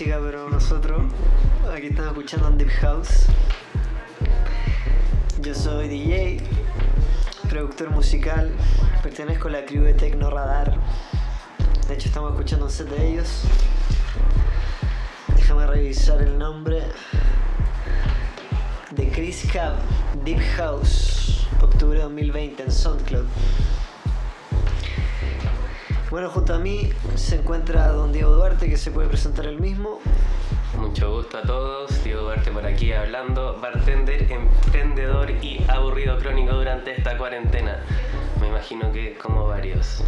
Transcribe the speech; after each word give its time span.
música, 0.00 0.18
pero 0.24 0.48
nosotros 0.48 1.02
aquí 1.70 1.88
estamos 1.88 2.12
escuchando 2.12 2.50
Deep 2.52 2.70
House. 2.80 3.26
Yo 5.42 5.54
soy 5.54 5.88
DJ, 5.88 6.40
productor 7.50 7.90
musical, 7.90 8.50
pertenezco 9.02 9.48
a 9.48 9.50
la 9.50 9.66
crew 9.66 9.82
de 9.82 9.92
Tecno 9.92 10.30
Radar. 10.30 10.74
De 11.86 11.92
hecho, 11.92 12.08
estamos 12.08 12.30
escuchando 12.30 12.64
un 12.64 12.70
set 12.70 12.88
de 12.88 13.12
ellos. 13.12 13.42
Déjame 15.36 15.66
revisar 15.66 16.22
el 16.22 16.38
nombre. 16.38 16.82
De 18.92 19.10
Chris 19.10 19.46
Cab, 19.52 19.74
Deep 20.24 20.40
House, 20.56 21.46
octubre 21.60 22.00
2020 22.00 22.62
en 22.62 22.72
SoundCloud. 22.72 23.26
Bueno, 26.10 26.28
junto 26.28 26.54
a 26.54 26.58
mí 26.58 26.90
se 27.14 27.36
encuentra 27.36 27.86
don 27.92 28.12
Diego 28.12 28.34
Duarte, 28.34 28.68
que 28.68 28.76
se 28.76 28.90
puede 28.90 29.06
presentar 29.06 29.46
el 29.46 29.60
mismo. 29.60 30.00
Mucho 30.76 31.14
gusto 31.14 31.38
a 31.38 31.42
todos, 31.42 32.02
Diego 32.02 32.22
Duarte 32.22 32.50
por 32.50 32.66
aquí 32.66 32.92
hablando, 32.92 33.60
bartender, 33.60 34.26
emprendedor 34.30 35.30
y 35.30 35.64
aburrido 35.68 36.18
crónico 36.18 36.54
durante 36.54 36.96
esta 36.96 37.16
cuarentena. 37.16 37.78
Me 38.40 38.48
imagino 38.48 38.90
que 38.90 39.16
como 39.18 39.46
varios. 39.46 40.02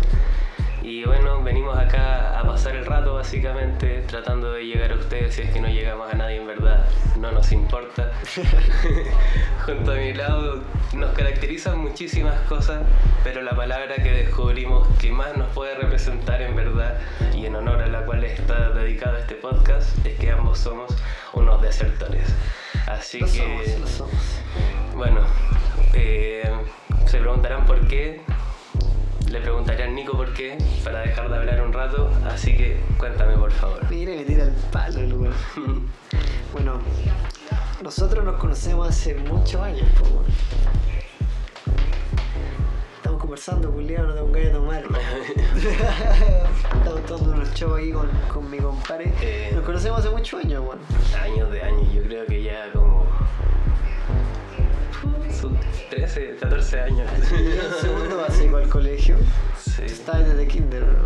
Y 0.82 1.04
bueno, 1.04 1.40
venimos 1.42 1.78
acá 1.78 2.38
a 2.38 2.42
pasar 2.42 2.74
el 2.74 2.84
rato 2.84 3.14
básicamente, 3.14 4.02
tratando 4.08 4.52
de 4.52 4.64
llegar 4.64 4.90
a 4.90 4.96
ustedes 4.96 5.34
si 5.34 5.42
es 5.42 5.50
que 5.50 5.60
no 5.60 5.68
llegamos 5.68 6.12
a 6.12 6.16
nadie 6.16 6.36
en 6.38 6.46
verdad, 6.46 6.86
no 7.18 7.30
nos 7.30 7.52
importa. 7.52 8.10
Junto 9.64 9.92
a 9.92 9.94
mi 9.94 10.12
lado 10.12 10.60
nos 10.92 11.12
caracterizan 11.12 11.78
muchísimas 11.78 12.38
cosas, 12.48 12.82
pero 13.22 13.42
la 13.42 13.54
palabra 13.54 13.94
que 13.96 14.10
descubrimos 14.10 14.88
que 14.98 15.12
más 15.12 15.36
nos 15.36 15.48
puede 15.50 15.76
representar 15.76 16.42
en 16.42 16.56
verdad 16.56 16.98
y 17.32 17.46
en 17.46 17.54
honor 17.54 17.80
a 17.82 17.86
la 17.86 18.04
cual 18.04 18.24
está 18.24 18.70
dedicado 18.70 19.18
este 19.18 19.36
podcast 19.36 20.04
es 20.04 20.18
que 20.18 20.32
ambos 20.32 20.58
somos 20.58 20.92
unos 21.32 21.62
desertores. 21.62 22.26
Así 22.88 23.20
Lo 23.20 23.26
que, 23.26 23.32
somos, 23.32 23.80
lo 23.80 23.86
somos. 23.86 24.40
bueno, 24.96 25.20
eh, 25.94 26.50
se 27.06 27.18
preguntarán 27.18 27.64
por 27.66 27.86
qué. 27.86 28.20
Le 29.32 29.40
preguntaré 29.40 29.84
a 29.84 29.86
Nico 29.86 30.12
por 30.14 30.34
qué, 30.34 30.58
para 30.84 31.00
dejar 31.00 31.30
de 31.30 31.36
hablar 31.38 31.62
un 31.62 31.72
rato, 31.72 32.10
así 32.26 32.54
que 32.54 32.78
cuéntame 32.98 33.34
por 33.38 33.50
favor. 33.50 33.80
Mira, 33.88 34.12
me 34.14 34.24
tira 34.24 34.44
el 34.44 34.52
palo 34.70 35.00
el 35.00 35.14
weón. 35.14 35.34
Bueno, 36.52 36.78
nosotros 37.82 38.22
nos 38.26 38.36
conocemos 38.38 38.86
hace 38.86 39.14
muchos 39.14 39.58
años, 39.62 39.88
po, 39.98 40.04
weón. 40.04 40.26
Estamos 42.96 43.20
conversando, 43.22 43.70
culiado, 43.72 44.08
no 44.08 44.12
tengo 44.12 44.26
un 44.26 44.32
gallo 44.32 44.46
de 44.48 44.52
tomar. 44.52 44.84
Estamos 46.74 47.06
tomando 47.06 47.32
unos 47.32 47.54
shows 47.54 47.78
aquí 47.80 47.90
con, 47.90 48.10
con 48.30 48.50
mi 48.50 48.58
compadre. 48.58 49.14
Eh. 49.22 49.52
Nos 49.54 49.64
conocemos 49.64 50.00
hace 50.00 50.10
muchos 50.10 50.44
años, 50.44 50.62
weón. 50.62 50.78
años 51.18 51.50
de 51.50 51.62
años, 51.62 51.90
yo 51.90 52.02
creo 52.02 52.26
que 52.26 52.42
ya 52.42 52.70
como 52.74 53.06
sus 55.48 55.88
13, 55.90 56.36
14 56.40 56.80
años. 56.80 57.10
Yo 57.30 57.36
en 57.36 57.80
segundo 57.80 58.16
básico 58.18 58.56
al 58.56 58.68
colegio. 58.68 59.16
Sí, 59.58 59.82
Estaba 59.84 60.18
desde 60.20 60.46
kinder, 60.46 60.82
bro. 60.84 61.02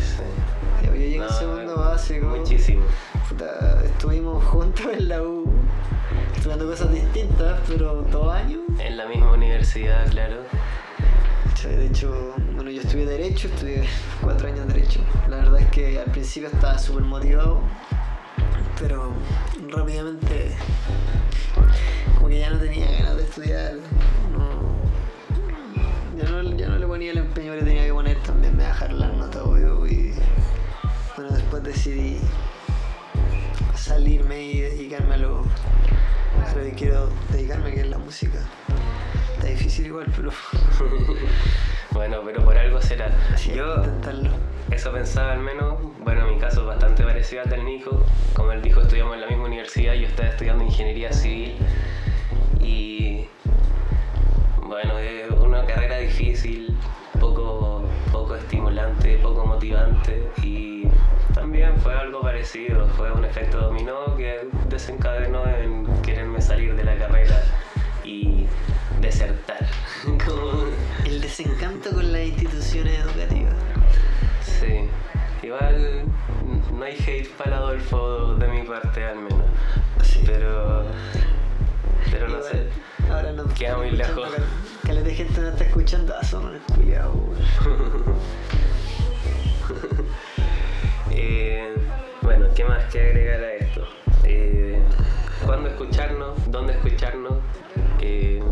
sí. 0.00 0.86
Yo 0.86 0.92
llegué 0.94 1.14
en 1.16 1.20
No, 1.22 1.28
segundo 1.30 1.76
básico. 1.76 2.26
Muchísimo. 2.26 2.84
Puta, 3.28 3.82
estuvimos 3.84 4.44
juntos 4.44 4.86
en 4.92 5.08
la 5.08 5.22
U, 5.22 5.44
estudiando 6.36 6.66
cosas 6.66 6.92
distintas, 6.92 7.58
pero 7.66 8.02
dos 8.10 8.32
años. 8.34 8.60
En 8.78 8.96
la 8.96 9.06
misma 9.06 9.32
universidad, 9.32 10.08
claro. 10.10 10.36
De 11.64 11.86
hecho, 11.86 12.32
bueno, 12.54 12.70
yo 12.70 12.80
estudié 12.80 13.06
Derecho, 13.06 13.48
estudié 13.48 13.84
cuatro 14.20 14.46
años 14.46 14.68
de 14.68 14.74
Derecho. 14.74 15.00
La 15.28 15.38
verdad 15.38 15.58
es 15.60 15.66
que 15.70 15.98
al 15.98 16.12
principio 16.12 16.48
estaba 16.48 16.78
súper 16.78 17.02
motivado, 17.02 17.60
pero 18.80 19.10
rápidamente 19.68 20.54
como 22.16 22.28
que 22.28 22.38
ya 22.40 22.50
no 22.50 22.58
tenía 22.58 22.90
ganas 22.90 23.16
de 23.16 23.22
estudiar. 23.24 23.74
No, 24.32 24.76
ya, 26.22 26.28
no, 26.30 26.56
ya 26.56 26.68
no 26.68 26.78
le 26.78 26.86
ponía 26.86 27.12
el 27.12 27.18
empeño 27.18 27.52
que 27.52 27.62
tenía 27.62 27.84
que 27.86 27.92
poner, 27.92 28.18
también 28.22 28.56
me 28.56 28.64
bajar 28.64 28.92
las 28.92 29.12
notas, 29.14 29.42
obvio. 29.42 29.86
Y 29.86 30.12
bueno, 31.16 31.32
después 31.32 31.62
decidí 31.62 32.18
salirme 33.74 34.42
y 34.42 34.60
dedicarme 34.60 35.14
a 35.14 35.18
lo, 35.18 35.38
a 35.40 36.54
lo 36.54 36.62
que 36.62 36.72
quiero 36.72 37.10
dedicarme, 37.30 37.72
que 37.72 37.80
es 37.80 37.88
la 37.88 37.98
música. 37.98 38.38
Está 39.36 39.48
difícil 39.48 39.86
igual, 39.86 40.06
pero 40.16 40.30
Bueno, 41.92 42.18
pero 42.24 42.44
por 42.44 42.56
algo 42.58 42.80
será. 42.82 43.10
sí, 43.36 43.52
Yo 43.54 43.76
intentarlo. 43.76 44.30
eso 44.70 44.92
pensaba 44.92 45.32
al 45.32 45.40
menos, 45.40 45.78
bueno, 46.00 46.26
en 46.26 46.34
mi 46.34 46.38
caso 46.40 46.60
es 46.60 46.66
bastante 46.66 47.02
parecido 47.04 47.42
al 47.42 47.48
del 47.50 47.64
Nico. 47.64 48.04
Como 48.34 48.52
él 48.52 48.60
dijo, 48.62 48.80
estudiamos 48.82 49.14
en 49.14 49.20
la 49.22 49.28
misma 49.28 49.44
universidad, 49.46 49.94
yo 49.94 50.06
estaba 50.06 50.28
estudiando 50.28 50.64
ingeniería 50.64 51.12
civil 51.12 51.56
y 52.60 53.26
bueno, 54.62 54.98
es 54.98 55.30
una 55.30 55.64
carrera 55.64 55.98
difícil, 55.98 56.76
poco, 57.20 57.84
poco 58.12 58.34
estimulante, 58.36 59.18
poco 59.22 59.46
motivante 59.46 60.28
y 60.42 60.84
también 61.34 61.76
fue 61.80 61.94
algo 61.94 62.20
parecido, 62.22 62.86
fue 62.96 63.10
un 63.12 63.24
efecto 63.24 63.58
dominó 63.58 64.16
que 64.16 64.48
desencadenó 64.68 65.46
en 65.46 65.86
quererme 66.02 66.40
salir 66.40 66.74
de 66.74 66.84
la 66.84 66.96
carrera 66.96 67.42
y 68.04 68.46
desertar. 69.00 69.66
Como- 70.24 70.64
El 71.04 71.20
desencanto 71.20 71.90
con 71.90 72.12
las 72.12 72.22
instituciones 72.22 72.98
educativas. 73.00 73.54
Sí, 74.42 74.88
igual 75.42 76.02
no 76.72 76.84
hay 76.84 76.94
hate 77.06 77.28
para 77.36 77.58
Adolfo 77.58 78.34
de 78.34 78.48
mi 78.48 78.62
parte 78.62 79.04
al 79.04 79.16
menos, 79.16 79.35
Queda 83.58 83.76
muy 83.78 83.90
lejos. 83.90 84.28
Caleta 84.84 85.08
de 85.08 85.14
gente 85.14 85.40
no 85.40 85.48
está 85.48 85.64
escuchando. 85.64 86.14
Son 86.22 86.44
unos 86.46 86.62
culiados, 86.74 87.14
weón. 87.14 88.16
Eh, 91.10 91.74
bueno, 92.22 92.46
¿qué 92.54 92.64
más 92.64 92.84
que 92.92 93.00
agregar 93.00 93.40
a 93.42 93.52
esto? 93.54 93.84
Eh, 94.24 94.82
¿Cuándo 95.44 95.68
escucharnos? 95.70 96.38
¿Dónde 96.50 96.74
escucharnos? 96.74 97.34
Eh, 98.00 98.42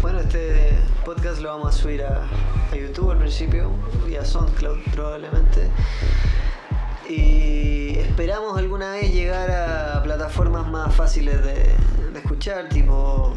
Bueno, 0.00 0.20
este 0.20 0.78
podcast 1.04 1.40
lo 1.40 1.48
vamos 1.48 1.74
a 1.74 1.78
subir 1.78 2.02
a, 2.04 2.22
a 2.70 2.76
YouTube 2.76 3.10
al 3.10 3.18
principio 3.18 3.70
y 4.08 4.14
a 4.16 4.24
SoundCloud 4.24 4.78
probablemente. 4.92 5.68
Y 7.08 7.98
esperamos 7.98 8.56
alguna 8.56 8.92
vez 8.92 9.12
llegar 9.12 9.50
a 9.50 10.02
plataformas 10.02 10.66
más 10.68 10.94
fáciles 10.94 11.42
de 11.42 11.74
escuchar, 12.24 12.68
tipo 12.68 13.34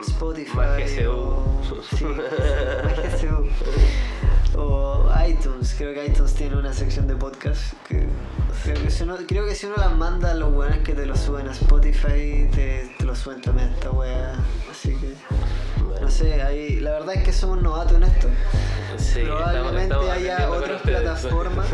Spotify. 0.00 1.04
O- 1.08 1.60
sí, 3.18 3.26
iTunes, 5.28 5.74
creo 5.78 5.94
que 5.94 6.06
iTunes 6.06 6.34
tiene 6.34 6.56
una 6.56 6.72
sección 6.72 7.06
de 7.06 7.14
podcast 7.16 7.72
que 7.88 8.06
creo 8.64 8.82
que 8.82 8.90
si 8.90 9.02
uno, 9.04 9.16
creo 9.26 9.46
que 9.46 9.54
si 9.54 9.66
uno 9.66 9.76
las 9.76 9.96
manda 9.96 10.30
a 10.32 10.34
los 10.34 10.52
weones 10.52 10.78
que 10.80 10.92
te 10.94 11.06
lo 11.06 11.16
suben 11.16 11.48
a 11.48 11.52
Spotify, 11.52 12.48
te, 12.52 12.94
te 12.98 13.04
lo 13.04 13.14
suben 13.14 13.40
también 13.40 13.68
a 13.68 13.72
esta 13.72 13.90
wea. 13.90 14.34
Así 14.70 14.94
que 14.96 15.14
no 16.00 16.10
sé, 16.10 16.42
ahí, 16.42 16.80
la 16.80 16.92
verdad 16.92 17.14
es 17.14 17.24
que 17.24 17.32
somos 17.32 17.62
novatos 17.62 17.94
en 17.94 18.02
esto. 18.04 18.28
sí, 18.98 19.20
Probablemente 19.24 19.82
estamos- 19.82 20.04
estamos 20.06 20.16
haya 20.38 20.50
otras 20.50 20.82
plataformas 20.82 21.66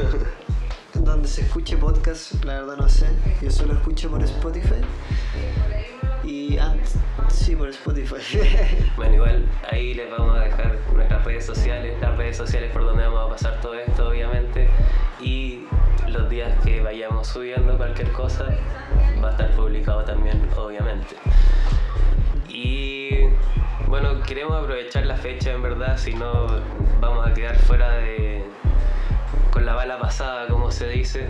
donde 0.94 1.28
se 1.28 1.42
escuche 1.42 1.76
podcast, 1.76 2.44
la 2.44 2.60
verdad 2.60 2.76
no 2.76 2.88
sé. 2.88 3.06
Yo 3.42 3.50
solo 3.50 3.72
escucho 3.74 4.10
por 4.10 4.22
Spotify. 4.22 4.74
Y 6.48 6.58
sí, 7.28 7.54
por 7.54 7.68
Spotify. 7.68 8.16
Bueno, 8.96 9.16
igual 9.16 9.44
ahí 9.70 9.92
les 9.92 10.10
vamos 10.10 10.34
a 10.34 10.44
dejar 10.44 10.78
nuestras 10.94 11.22
redes 11.22 11.44
sociales, 11.44 11.94
las 12.00 12.16
redes 12.16 12.38
sociales 12.38 12.72
por 12.72 12.84
donde 12.84 13.04
vamos 13.04 13.26
a 13.26 13.28
pasar 13.28 13.60
todo 13.60 13.74
esto, 13.74 14.08
obviamente. 14.08 14.70
Y 15.20 15.64
los 16.08 16.30
días 16.30 16.58
que 16.64 16.80
vayamos 16.80 17.28
subiendo 17.28 17.76
cualquier 17.76 18.10
cosa 18.12 18.46
va 19.22 19.28
a 19.28 19.30
estar 19.32 19.50
publicado 19.50 20.04
también, 20.04 20.40
obviamente. 20.56 21.16
Y 22.48 23.24
bueno, 23.86 24.22
queremos 24.22 24.56
aprovechar 24.58 25.04
la 25.04 25.16
fecha 25.16 25.52
en 25.52 25.60
verdad, 25.60 25.98
si 25.98 26.14
no 26.14 26.46
vamos 26.98 27.26
a 27.26 27.34
quedar 27.34 27.58
fuera 27.58 27.90
de. 27.90 28.42
con 29.50 29.66
la 29.66 29.74
bala 29.74 29.98
pasada, 29.98 30.48
como 30.48 30.70
se 30.70 30.88
dice. 30.88 31.28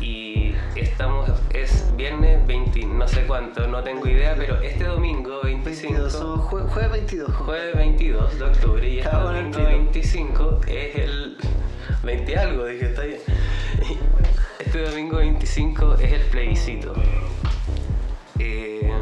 Y 0.00 0.29
estamos, 0.82 1.30
es 1.52 1.94
viernes 1.96 2.46
20, 2.46 2.84
no 2.86 3.06
sé 3.08 3.22
cuánto, 3.26 3.66
no 3.66 3.82
tengo 3.82 4.06
idea, 4.08 4.34
pero 4.36 4.60
este 4.60 4.84
domingo 4.84 5.40
25. 5.42 5.92
22, 5.92 6.12
somos 6.12 6.40
jue- 6.50 6.66
jueves 6.68 6.90
22. 6.92 7.34
Jueves 7.36 7.74
22 7.76 8.38
de 8.38 8.44
octubre 8.44 8.88
y 8.88 8.98
este 9.00 9.16
domingo 9.16 9.56
tiro. 9.58 9.68
25 9.68 10.60
es 10.66 10.94
el 10.96 11.36
20 12.02 12.36
algo, 12.38 12.64
dije, 12.66 12.86
está 12.86 13.02
bien. 13.02 13.20
Este 14.60 14.82
domingo 14.88 15.16
25 15.16 15.94
es 15.94 16.12
el 16.12 16.20
plebiscito. 16.22 16.94
Eh, 18.38 18.92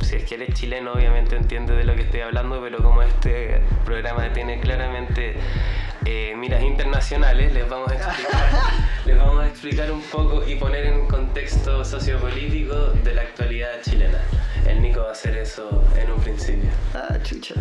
si 0.00 0.16
es 0.16 0.24
que 0.24 0.34
eres 0.34 0.54
chileno, 0.54 0.92
obviamente 0.92 1.36
entiendes 1.36 1.76
de 1.76 1.84
lo 1.84 1.94
que 1.94 2.02
estoy 2.02 2.20
hablando, 2.20 2.60
pero 2.60 2.78
como 2.82 3.02
este 3.02 3.60
programa 3.84 4.32
tiene 4.32 4.58
claramente 4.60 5.36
eh, 6.04 6.34
miras 6.36 6.62
internacionales, 6.62 7.52
les 7.52 7.68
vamos, 7.68 7.90
a 7.90 7.94
explicar, 7.94 8.48
les 9.06 9.18
vamos 9.18 9.42
a 9.42 9.48
explicar 9.48 9.92
un 9.92 10.02
poco 10.02 10.46
y 10.46 10.56
poner 10.56 10.86
en 10.86 11.06
contexto 11.06 11.84
sociopolítico 11.84 12.74
de 13.04 13.14
la 13.14 13.22
actualidad 13.22 13.70
chilena. 13.82 14.18
El 14.66 14.82
Nico 14.82 15.00
va 15.00 15.08
a 15.08 15.12
hacer 15.12 15.36
eso 15.36 15.84
en 15.96 16.10
un 16.10 16.20
principio. 16.20 16.70
Ah, 16.94 17.16
chucha. 17.22 17.54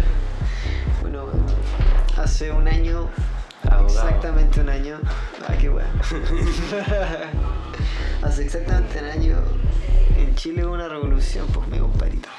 Bueno, 1.01 1.25
hace 2.17 2.51
un 2.51 2.67
año, 2.67 3.09
Abogado. 3.63 3.87
exactamente 3.87 4.61
un 4.61 4.69
año. 4.69 4.99
Ah, 5.47 5.53
qué 5.59 5.69
bueno. 5.69 5.89
hace 8.21 8.43
exactamente 8.43 8.99
un 8.99 9.05
año 9.05 9.37
en 10.17 10.35
Chile 10.35 10.65
hubo 10.65 10.73
una 10.73 10.87
revolución, 10.87 11.47
pues 11.47 11.67
mi 11.67 11.79
compadrito. 11.79 12.29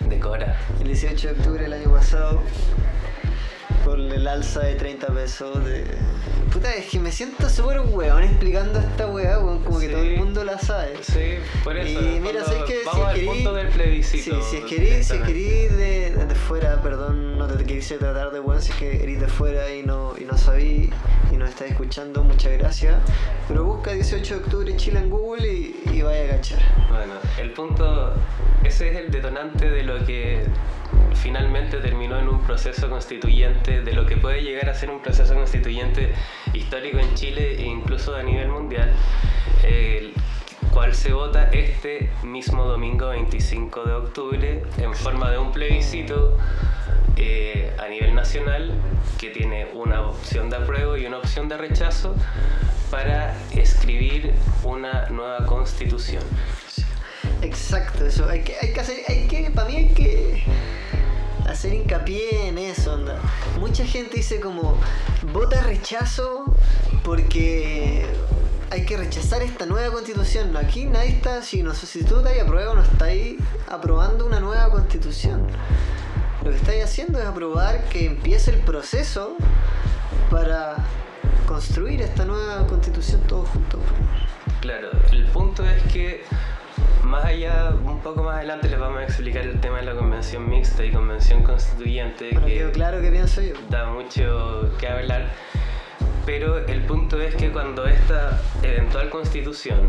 Decora. 0.00 0.56
El 0.80 0.88
18 0.88 1.28
de 1.28 1.34
octubre 1.34 1.62
del 1.62 1.72
año 1.72 1.92
pasado, 1.92 2.42
por 3.86 4.00
el 4.00 4.26
alza 4.26 4.60
de 4.60 4.74
30 4.74 5.06
pesos 5.14 5.64
de... 5.64 5.84
Puta, 6.52 6.74
es 6.74 6.86
que 6.86 6.98
me 6.98 7.12
siento 7.12 7.48
súper 7.48 7.80
weón 7.80 8.24
explicando 8.24 8.80
esta 8.80 9.06
weá, 9.06 9.38
weón, 9.38 9.62
como 9.62 9.78
que 9.78 9.88
todo 9.88 10.02
el 10.02 10.16
mundo 10.16 10.42
la 10.42 10.58
sabe. 10.58 10.94
Sí, 11.02 11.34
por 11.62 11.76
eso. 11.76 12.00
Y 12.00 12.18
mira, 12.20 12.42
fondo, 12.42 12.46
¿sabes 12.46 12.62
qué? 12.66 12.80
Si 12.92 13.00
al 13.00 13.14
querí- 13.14 13.26
punto 13.26 13.54
del 13.54 13.68
plebiscito. 13.68 14.42
Sí, 14.42 14.48
si 14.50 14.56
es 14.56 14.64
que 14.64 15.04
si 15.04 15.14
es 15.14 15.22
que 15.22 15.64
eres 15.66 15.76
de, 16.16 16.24
de 16.26 16.34
fuera, 16.34 16.82
perdón, 16.82 17.38
no 17.38 17.46
te 17.46 17.64
quise 17.64 17.96
tratar 17.98 18.32
de 18.32 18.40
weón, 18.40 18.60
si 18.60 18.72
es 18.72 18.78
que 18.78 19.02
eres 19.04 19.20
de 19.20 19.28
fuera 19.28 19.72
y 19.72 19.82
no, 19.84 20.14
y 20.18 20.24
no 20.24 20.36
sabí 20.36 20.90
y 21.30 21.36
nos 21.36 21.50
estás 21.50 21.68
escuchando, 21.70 22.24
muchas 22.24 22.52
gracias. 22.58 22.96
Pero 23.46 23.64
busca 23.64 23.92
18 23.92 24.34
de 24.34 24.40
octubre 24.40 24.76
Chile 24.76 24.98
en 24.98 25.10
Google 25.10 25.46
y, 25.46 25.80
y 25.92 26.02
vaya 26.02 26.24
a 26.24 26.28
cachar. 26.36 26.58
Bueno, 26.90 27.14
el 27.38 27.52
punto, 27.52 28.14
ese 28.64 28.90
es 28.90 28.96
el 28.96 29.10
detonante 29.12 29.70
de 29.70 29.82
lo 29.84 30.04
que 30.04 30.42
finalmente 31.22 31.78
terminó 31.78 32.18
en 32.18 32.28
un 32.28 32.42
proceso 32.42 32.88
constituyente, 32.88 33.82
de 33.82 33.92
lo 33.92 34.06
que 34.06 34.16
puede 34.16 34.42
llegar 34.42 34.68
a 34.68 34.74
ser 34.74 34.90
un 34.90 35.00
proceso 35.00 35.34
constituyente 35.34 36.12
histórico 36.52 36.98
en 36.98 37.14
Chile 37.14 37.56
e 37.58 37.64
incluso 37.64 38.14
a 38.14 38.22
nivel 38.22 38.48
mundial, 38.48 38.92
el 39.64 40.14
cual 40.72 40.94
se 40.94 41.12
vota 41.12 41.50
este 41.50 42.10
mismo 42.22 42.64
domingo 42.64 43.08
25 43.08 43.84
de 43.84 43.92
octubre 43.94 44.62
en 44.78 44.94
forma 44.94 45.30
de 45.30 45.38
un 45.38 45.52
plebiscito 45.52 46.36
eh, 47.16 47.74
a 47.78 47.88
nivel 47.88 48.14
nacional 48.14 48.72
que 49.18 49.30
tiene 49.30 49.66
una 49.72 50.02
opción 50.02 50.50
de 50.50 50.56
apruebo 50.56 50.96
y 50.96 51.06
una 51.06 51.18
opción 51.18 51.48
de 51.48 51.56
rechazo 51.56 52.14
para 52.90 53.34
escribir 53.52 54.32
una 54.64 55.08
nueva 55.08 55.46
constitución. 55.46 56.22
Exacto, 57.42 58.06
eso. 58.06 58.28
Hay 58.28 58.42
que, 58.42 58.56
hay 58.60 58.72
que 58.72 58.80
hacer, 58.80 58.98
hay 59.08 59.26
que, 59.28 59.50
para 59.50 59.68
mí 59.68 59.76
hay 59.76 59.88
que 59.88 60.44
hacer 61.48 61.74
hincapié 61.74 62.48
en 62.48 62.58
eso, 62.58 62.94
onda. 62.94 63.20
Mucha 63.58 63.84
gente 63.84 64.16
dice 64.16 64.40
como, 64.40 64.78
vota 65.32 65.62
rechazo 65.62 66.44
porque 67.04 68.04
hay 68.70 68.84
que 68.84 68.96
rechazar 68.96 69.42
esta 69.42 69.66
nueva 69.66 69.92
constitución. 69.92 70.56
Aquí 70.56 70.86
nadie 70.86 71.10
está, 71.10 71.42
si, 71.42 71.62
no, 71.62 71.74
si 71.74 72.04
tú 72.04 72.18
estás 72.18 72.40
aprueba 72.40 72.74
no 72.74 72.82
estáis 72.82 73.36
aprobando 73.68 74.26
una 74.26 74.40
nueva 74.40 74.70
constitución. 74.70 75.46
Lo 76.44 76.50
que 76.50 76.56
estáis 76.56 76.84
haciendo 76.84 77.18
es 77.18 77.26
aprobar 77.26 77.84
que 77.84 78.06
empiece 78.06 78.50
el 78.50 78.58
proceso 78.60 79.36
para 80.30 80.76
construir 81.46 82.02
esta 82.02 82.24
nueva 82.24 82.66
constitución 82.66 83.20
todos 83.22 83.48
juntos. 83.48 83.80
Claro, 84.60 84.90
el 85.12 85.26
punto 85.26 85.64
es 85.64 85.82
que 85.92 86.24
más 87.06 87.24
allá, 87.24 87.72
un 87.84 88.00
poco 88.00 88.22
más 88.22 88.36
adelante 88.36 88.68
les 88.68 88.78
vamos 88.78 88.98
a 88.98 89.04
explicar 89.04 89.44
el 89.44 89.60
tema 89.60 89.78
de 89.78 89.84
la 89.84 89.94
convención 89.94 90.48
mixta 90.48 90.84
y 90.84 90.90
convención 90.90 91.42
constituyente 91.42 92.30
Bueno, 92.32 92.46
que 92.46 92.54
quedó 92.54 92.72
claro 92.72 93.00
que 93.00 93.10
pienso 93.10 93.40
yo. 93.42 93.54
da 93.70 93.86
mucho 93.86 94.70
que 94.78 94.88
hablar, 94.88 95.30
pero 96.24 96.66
el 96.66 96.82
punto 96.82 97.20
es 97.20 97.34
que 97.36 97.50
cuando 97.52 97.86
esta 97.86 98.40
eventual 98.62 99.08
constitución, 99.10 99.88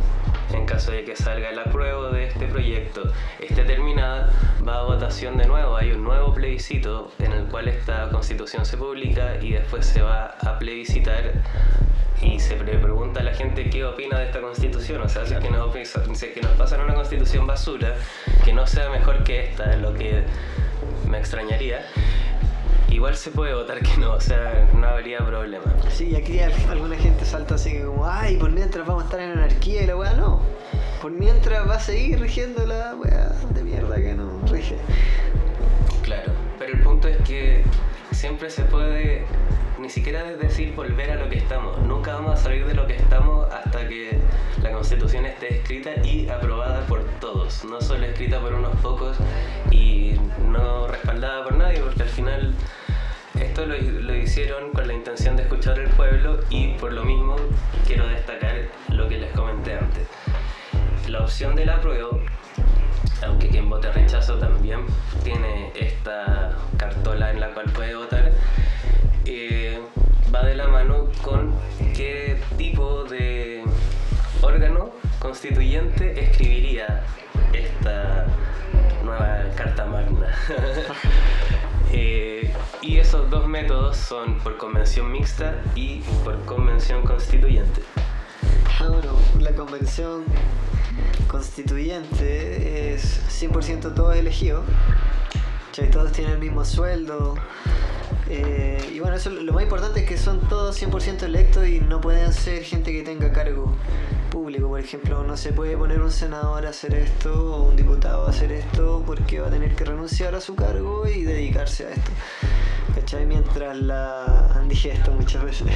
en 0.54 0.66
caso 0.66 0.92
de 0.92 1.04
que 1.04 1.16
salga 1.16 1.50
el 1.50 1.60
apruebo 1.60 2.10
de 2.10 2.28
este 2.28 2.48
proyecto, 2.48 3.12
esté 3.40 3.64
terminada, 3.64 4.32
va 4.68 4.80
a 4.80 4.84
votación 4.84 5.38
de 5.38 5.46
nuevo, 5.46 5.76
hay 5.76 5.92
un 5.92 6.04
nuevo 6.04 6.34
plebiscito 6.34 7.12
en 7.20 7.32
el 7.32 7.46
cual 7.46 7.68
esta 7.68 8.10
constitución 8.10 8.66
se 8.66 8.78
publica 8.78 9.36
y 9.42 9.52
después 9.52 9.86
se 9.86 10.02
va 10.02 10.38
a 10.42 10.60
plebiscitar 10.60 11.34
y 12.22 12.40
se 12.40 12.58
le 12.64 12.78
pregunta 12.78 13.20
a 13.20 13.24
la 13.24 13.34
gente 13.34 13.70
qué 13.70 13.86
opina 13.86 14.18
de 14.20 14.26
esta 14.26 14.42
constitución. 14.42 15.02
O 15.02 15.10
sea, 15.10 15.26
si 15.26 15.34
es 15.34 15.40
que 15.40 15.50
nos, 15.50 15.72
si 15.74 16.26
es 16.26 16.34
que 16.34 16.42
nos 16.42 16.52
pasan 16.52 16.82
una 16.82 16.96
constitución 16.96 17.46
basura, 17.46 17.96
que 18.44 18.54
no 18.54 18.66
sea 18.66 18.90
mejor 18.90 19.24
que 19.24 19.50
esta, 19.50 19.76
lo 19.76 19.94
que 19.94 20.24
me 21.08 21.20
extrañaría, 21.20 21.86
igual 22.90 23.16
se 23.16 23.32
puede 23.32 23.54
votar 23.54 23.80
que 23.80 23.98
no, 23.98 24.14
o 24.14 24.22
sea, 24.22 24.70
no 24.74 24.88
habría 24.88 25.20
problema. 25.26 25.64
Sí, 25.90 26.10
y 26.12 26.16
aquí 26.16 26.40
al- 26.40 26.54
alguna 26.70 26.96
gente 26.98 27.26
salta 27.26 27.56
así 27.56 27.72
que 27.72 27.84
como, 27.84 28.06
ay, 28.08 28.38
por 28.38 28.52
mientras 28.52 28.86
vamos 28.88 29.04
a 29.04 29.06
estar 29.06 29.20
en 29.20 29.32
anarquía 29.32 29.84
y 29.84 29.88
la 29.88 29.96
weá 29.96 30.14
no. 30.14 30.42
Por 31.02 31.12
mientras 31.12 31.68
va 31.70 31.76
a 31.76 31.80
seguir 31.80 32.20
rigiendo 32.20 32.66
la 32.66 32.96
weá 32.96 33.30
de 33.54 33.64
mierda 33.64 33.96
que 33.98 34.16
no 34.16 34.40
rige. 34.48 34.78
Claro, 36.04 36.32
pero 36.58 36.74
el 36.74 36.82
punto 36.82 37.08
es 37.08 37.18
que 37.18 37.64
siempre 38.12 38.50
se 38.50 38.64
puede, 38.64 39.26
ni 39.80 39.90
siquiera 39.90 40.30
es 40.32 40.40
decir 40.40 40.74
volver 40.76 41.12
a 41.12 41.16
lo 41.16 41.30
que 41.30 41.38
estamos. 41.38 41.78
Nunca 41.82 42.14
vamos 42.16 42.40
a 42.40 42.44
salir 42.44 42.66
de 42.66 42.74
lo 42.74 42.88
que 42.88 42.96
estamos 42.96 43.48
hasta 43.54 43.88
que 43.88 44.18
la 44.64 44.72
constitución 44.72 45.26
esté 45.26 45.60
escrita 45.60 45.92
y 46.04 46.28
aprobada 46.30 46.82
por 46.88 47.04
todos, 47.20 47.64
no 47.66 47.80
solo 47.82 48.06
escrita 48.06 48.40
por 48.40 48.54
unos 48.54 48.76
pocos 48.78 49.18
y 49.70 50.16
no 50.48 50.88
respaldada 50.88 51.44
por 51.44 51.56
nadie, 51.56 51.80
porque 51.82 52.04
al 52.04 52.10
final 52.10 52.54
esto 53.42 53.66
lo, 53.66 54.16
hicieron 54.16 54.72
con 54.72 54.88
la 54.88 54.94
intención 54.94 55.36
de 55.36 55.44
escuchar 55.44 55.80
al 55.80 55.90
pueblo 55.90 56.40
y 56.50 56.70
por 56.74 56.94
lo 56.94 57.04
mismo 57.04 57.36
quiero 57.86 58.08
destacar 58.08 58.56
lo 58.90 59.08
que 59.08 59.18
les 59.18 59.32
comenté 59.34 59.74
antes. 59.74 60.08
La 61.08 61.22
opción 61.22 61.56
del 61.56 61.70
apruebo 61.70 62.22
aunque 63.26 63.50
quien 63.50 63.70
vote 63.70 63.92
rechazo 63.92 64.38
también 64.38 64.86
tiene 65.24 65.72
esta 65.76 66.56
cartola 66.78 67.32
en 67.32 67.40
la 67.40 67.54
cual 67.54 67.66
puede 67.72 67.96
votar, 67.96 68.32
eh, 69.26 69.80
va 70.34 70.44
de 70.44 70.56
la 70.56 70.68
mano 70.68 71.10
con 71.24 71.54
qué 71.96 72.40
tipo 72.58 73.04
de 73.06 73.64
órgano 74.42 74.92
constituyente 75.20 76.24
escribiría 76.24 77.04
esta 77.54 78.26
nueva 79.04 79.44
carta 79.56 79.86
magna. 79.86 80.28
Eh, 81.92 82.54
y 82.82 82.98
esos 82.98 83.30
dos 83.30 83.48
métodos 83.48 83.98
son 83.98 84.38
por 84.40 84.58
convención 84.58 85.12
mixta 85.12 85.62
y 85.76 86.00
por 86.24 86.44
convención 86.46 87.04
constituyente. 87.04 87.82
Ah, 88.80 88.88
bueno, 88.90 89.14
la 89.40 89.52
convención 89.54 90.24
constituyente 91.28 92.94
es 92.94 93.22
100% 93.30 93.94
todos 93.94 94.16
elegidos. 94.16 94.66
Todos 95.92 96.12
tienen 96.12 96.34
el 96.34 96.40
mismo 96.40 96.66
sueldo. 96.66 97.36
Eh, 98.30 98.92
y 98.94 99.00
bueno, 99.00 99.16
eso, 99.16 99.30
lo 99.30 99.54
más 99.54 99.64
importante 99.64 100.02
es 100.02 100.06
que 100.06 100.18
son 100.18 100.42
todos 100.50 100.82
100% 100.82 101.24
electos 101.24 101.68
y 101.68 101.80
no 101.80 102.02
pueden 102.02 102.34
ser 102.34 102.64
gente 102.64 102.92
que 102.92 103.04
tenga 103.04 103.32
cargo 103.32 103.76
público. 104.30 104.68
Por 104.68 104.80
ejemplo, 104.80 105.24
no 105.24 105.38
se 105.38 105.54
puede 105.54 105.78
poner 105.78 106.02
un 106.02 106.12
senador 106.12 106.66
a 106.66 106.70
hacer 106.70 106.94
esto 106.94 107.56
o 107.56 107.64
un 107.64 107.76
diputado 107.76 108.28
a 108.28 108.30
hacer 108.30 108.52
esto 108.52 109.04
porque 109.06 109.40
va 109.40 109.48
a 109.48 109.52
tener 109.52 109.76
que 109.76 109.86
renunciar 109.86 110.36
a 110.36 110.42
su 110.42 110.56
cargo 110.56 111.08
y 111.08 111.24
dedicarse 111.24 111.86
a 111.86 111.90
esto. 111.92 112.12
¿Cachai? 112.96 113.26
Mientras 113.26 113.78
la... 113.78 114.62
Dije 114.68 114.92
esto 114.92 115.14
muchas 115.14 115.46
veces. 115.46 115.68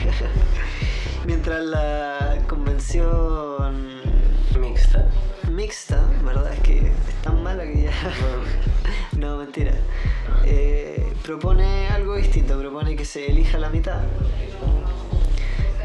Mientras 1.25 1.63
la 1.63 2.39
convención 2.49 4.01
Mixta. 4.59 5.07
Mixta, 5.55 6.03
¿verdad? 6.23 6.53
Es 6.53 6.59
que 6.61 6.77
es 6.79 7.21
tan 7.23 7.43
mala 7.43 7.63
que 7.63 7.83
ya... 7.83 7.91
no, 9.17 9.37
mentira. 9.37 9.73
Eh, 10.45 11.11
propone 11.23 11.87
algo 11.89 12.15
distinto, 12.15 12.57
propone 12.59 12.95
que 12.95 13.05
se 13.05 13.27
elija 13.27 13.57
la 13.57 13.69
mitad 13.69 14.01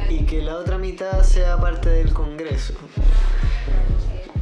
y 0.09 0.25
que 0.25 0.41
la 0.43 0.57
otra 0.57 0.79
mitad 0.79 1.23
sea 1.23 1.59
parte 1.59 1.89
del 1.89 2.13
Congreso. 2.13 2.75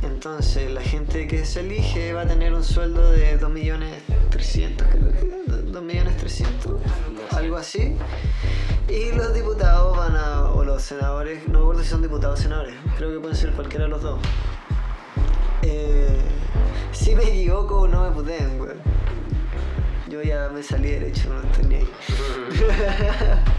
Entonces, 0.02 0.71
la 0.71 0.83
gente 0.83 1.26
que 1.26 1.45
se 1.45 1.61
elige 1.61 2.12
va 2.12 2.23
a 2.23 2.26
tener 2.26 2.54
un 2.54 2.64
sueldo 2.64 3.11
de 3.12 3.38
2.300.000, 3.38 4.76
creo 4.90 5.12
que, 5.12 5.73
2.300.000, 5.73 6.78
algo 7.33 7.57
así. 7.57 7.97
Y 8.88 9.12
los 9.12 9.35
diputados 9.35 9.97
van 9.97 10.16
a, 10.16 10.50
o 10.50 10.64
los 10.64 10.83
senadores, 10.83 11.47
no 11.49 11.59
me 11.59 11.64
acuerdo 11.64 11.83
si 11.83 11.88
son 11.88 12.02
diputados 12.02 12.40
o 12.40 12.43
senadores, 12.43 12.75
creo 12.97 13.12
que 13.12 13.21
pueden 13.21 13.37
ser 13.37 13.52
cualquiera 13.52 13.85
de 13.85 13.90
los 13.90 14.02
dos. 14.02 14.21
Eh, 15.66 16.21
si 16.92 17.14
me 17.14 17.25
equivoco, 17.25 17.88
no 17.88 18.02
me 18.02 18.11
puteen, 18.11 18.61
weón. 18.61 18.76
Yo 20.09 20.23
ya 20.23 20.50
me 20.52 20.62
salí 20.62 20.90
derecho, 20.90 21.30
no 21.30 21.68
ni 21.68 21.76
ahí. 21.76 21.88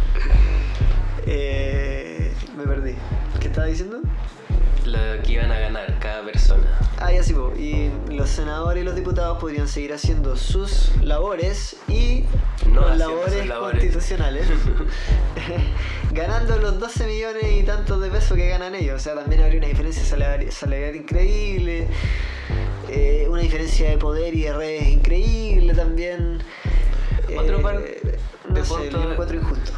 Eh, 1.27 2.31
me 2.55 2.65
perdí. 2.65 2.93
¿Qué 3.39 3.47
estaba 3.47 3.65
diciendo? 3.65 4.00
Lo 4.86 5.00
que 5.24 5.32
iban 5.34 5.51
a 5.51 5.60
ganar 5.60 5.98
cada 6.00 6.24
persona. 6.24 6.63
Ah, 7.00 7.12
ya 7.12 7.24
sí, 7.24 7.34
po. 7.34 7.51
y 7.58 7.89
los 8.10 8.30
senadores 8.30 8.82
y 8.82 8.86
los 8.86 8.96
diputados 8.96 9.39
podrían 9.39 9.68
seguir 9.68 9.94
haciendo 9.94 10.36
sus 10.38 10.92
labores 11.01 11.75
y 11.88 12.24
No 12.72 12.82
las 12.88 12.98
labores, 13.00 13.34
sus 13.34 13.46
labores. 13.48 13.80
constitucionales, 13.82 14.46
ganando 16.12 16.58
los 16.60 16.80
12 16.80 17.08
millones 17.08 17.44
y 17.51 17.63
tantos 17.63 18.00
de 18.01 18.10
pesos 18.10 18.38
que 18.38 18.48
ganan 18.48 18.75
ellos. 18.75 18.96
O 18.96 19.00
sea, 19.04 19.15
también 19.15 19.42
habría 19.42 19.58
una 19.60 19.68
diferencia 19.68 20.04
salarial, 20.04 20.51
salarial 20.51 20.96
increíble, 20.96 21.88
eh, 22.89 23.25
una 23.30 23.42
diferencia 23.42 23.89
de 23.89 23.98
poder 23.98 24.34
y 24.36 24.44
de 24.44 24.54
redes 24.54 24.88
increíble 24.88 25.74
también. 25.74 26.39
Otro 27.38 27.60
Eh, 27.60 27.62
par 27.62 27.80
de 27.82 28.20
no 28.50 28.63
sé, 28.63 28.70
puntos- 28.74 28.89
yo 28.92 29.00
lo 29.04 29.12
encuentro 29.13 29.38
injusto. 29.38 29.72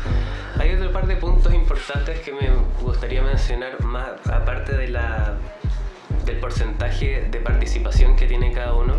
Hay 0.59 0.73
otro 0.73 0.91
par 0.91 1.07
de 1.07 1.15
puntos 1.17 1.53
importantes 1.53 2.19
que 2.19 2.33
me 2.33 2.49
gustaría 2.81 3.21
mencionar 3.21 3.83
más 3.83 4.25
aparte 4.27 4.75
de 4.75 4.87
la 4.87 5.37
del 6.25 6.39
porcentaje 6.39 7.27
de 7.29 7.39
participación 7.39 8.15
que 8.15 8.25
tiene 8.25 8.51
cada 8.51 8.73
uno 8.73 8.95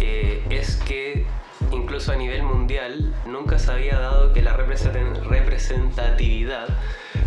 eh, 0.00 0.44
es 0.50 0.76
que 0.76 1.26
incluso 1.70 2.12
a 2.12 2.16
nivel 2.16 2.44
mundial 2.44 3.12
nunca 3.26 3.58
se 3.58 3.72
había 3.72 3.98
dado 3.98 4.32
que 4.32 4.42
la 4.42 4.54
representatividad 4.54 6.68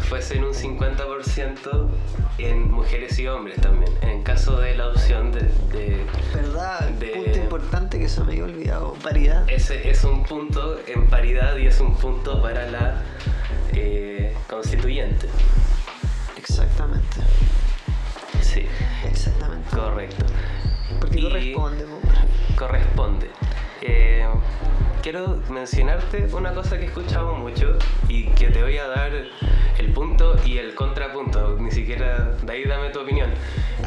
fuese 0.02 0.38
en 0.38 0.44
un 0.46 0.54
50% 0.54 1.88
en 2.38 2.72
mujeres 2.72 3.18
y 3.20 3.28
hombres 3.28 3.60
también 3.62 3.92
en 4.02 4.24
caso 4.24 4.60
de 4.60 4.76
la 4.76 4.88
opción 4.90 5.32
de, 5.32 5.42
de 5.72 6.06
¿Verdad? 6.34 6.82
De- 6.92 7.08
Punto 7.08 7.40
importante 7.40 8.00
que 8.00 8.08
se 8.10 8.22
me 8.22 8.32
había 8.34 8.44
olvidado. 8.46 8.94
Paridad. 9.04 9.50
ese 9.50 9.90
es 9.90 10.04
un 10.04 10.24
punto 10.24 10.78
en 10.88 11.08
paridad 11.08 11.58
y 11.58 11.68
es 11.68 11.80
un 11.80 11.96
punto 11.96 12.42
para 12.42 12.70
la 12.70 13.02
eh, 13.74 14.36
constituyente. 14.50 15.28
Exactamente. 16.38 17.18
Sí, 18.42 18.66
Exactamente. 19.06 19.76
correcto. 19.76 20.26
Porque 21.00 21.20
Y- 21.20 21.24
corresponde, 21.54 21.84
po. 21.86 22.00
Corresponde. 22.56 23.30
Eh, 23.82 24.26
quiero 25.10 25.42
mencionarte 25.50 26.28
una 26.34 26.54
cosa 26.54 26.78
que 26.78 26.84
he 26.84 26.88
escuchado 26.88 27.34
mucho 27.34 27.78
y 28.10 28.26
que 28.32 28.50
te 28.50 28.62
voy 28.62 28.78
a 28.78 28.90
dar 28.90 29.10
el 29.78 29.94
punto 29.94 30.36
y 30.46 30.58
el 30.58 30.76
contrapunto. 30.76 31.56
Ni 31.58 31.72
siquiera 31.72 32.36
de 32.44 32.52
ahí 32.52 32.66
dame 32.66 32.90
tu 32.90 33.00
opinión. 33.00 33.30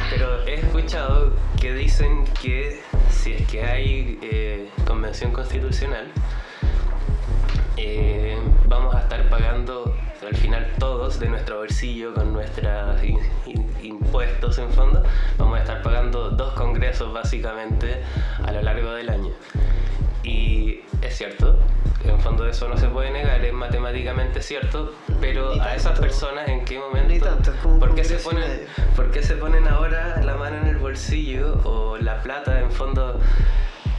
Pero 0.08 0.42
he 0.46 0.54
escuchado 0.54 1.34
que 1.60 1.74
dicen 1.74 2.24
que 2.40 2.80
si 3.10 3.34
es 3.34 3.46
que 3.48 3.62
hay 3.62 4.18
eh, 4.22 4.70
convención 4.86 5.30
constitucional, 5.30 6.10
eh, 7.76 8.38
vamos 8.64 8.94
a 8.94 9.00
estar 9.00 9.28
pagando 9.28 9.94
al 10.26 10.36
final 10.36 10.72
todos 10.78 11.20
de 11.20 11.28
nuestro 11.28 11.58
bolsillo 11.58 12.14
con 12.14 12.32
nuestros 12.32 12.98
impuestos 13.82 14.58
en 14.58 14.70
fondo, 14.72 15.02
vamos 15.36 15.58
a 15.58 15.60
estar 15.60 15.82
pagando 15.82 16.30
dos 16.30 16.54
congresos 16.54 17.12
básicamente 17.12 18.00
a 18.42 18.52
lo 18.52 18.62
largo 18.62 18.92
del 18.92 19.10
año. 19.10 19.32
Y 20.22 20.80
es 21.02 21.16
cierto, 21.16 21.58
en 22.04 22.20
fondo 22.20 22.46
eso 22.46 22.68
no 22.68 22.76
se 22.76 22.88
puede 22.88 23.10
negar, 23.10 23.44
es 23.44 23.52
matemáticamente 23.52 24.42
cierto, 24.42 24.94
pero 25.20 25.60
a 25.60 25.74
esas 25.74 25.98
personas 25.98 26.48
en 26.48 26.64
qué 26.64 26.78
momento, 26.78 27.24
tanto, 27.24 27.52
¿por, 27.78 27.94
qué 27.94 28.04
se 28.04 28.16
ponen. 28.16 28.66
¿por 28.96 29.10
qué 29.10 29.22
se 29.22 29.36
ponen 29.36 29.66
ahora 29.66 30.20
la 30.22 30.36
mano 30.36 30.58
en 30.58 30.66
el 30.66 30.76
bolsillo 30.76 31.60
o 31.64 31.96
la 31.96 32.22
plata 32.22 32.60
en 32.60 32.70
fondo? 32.70 33.18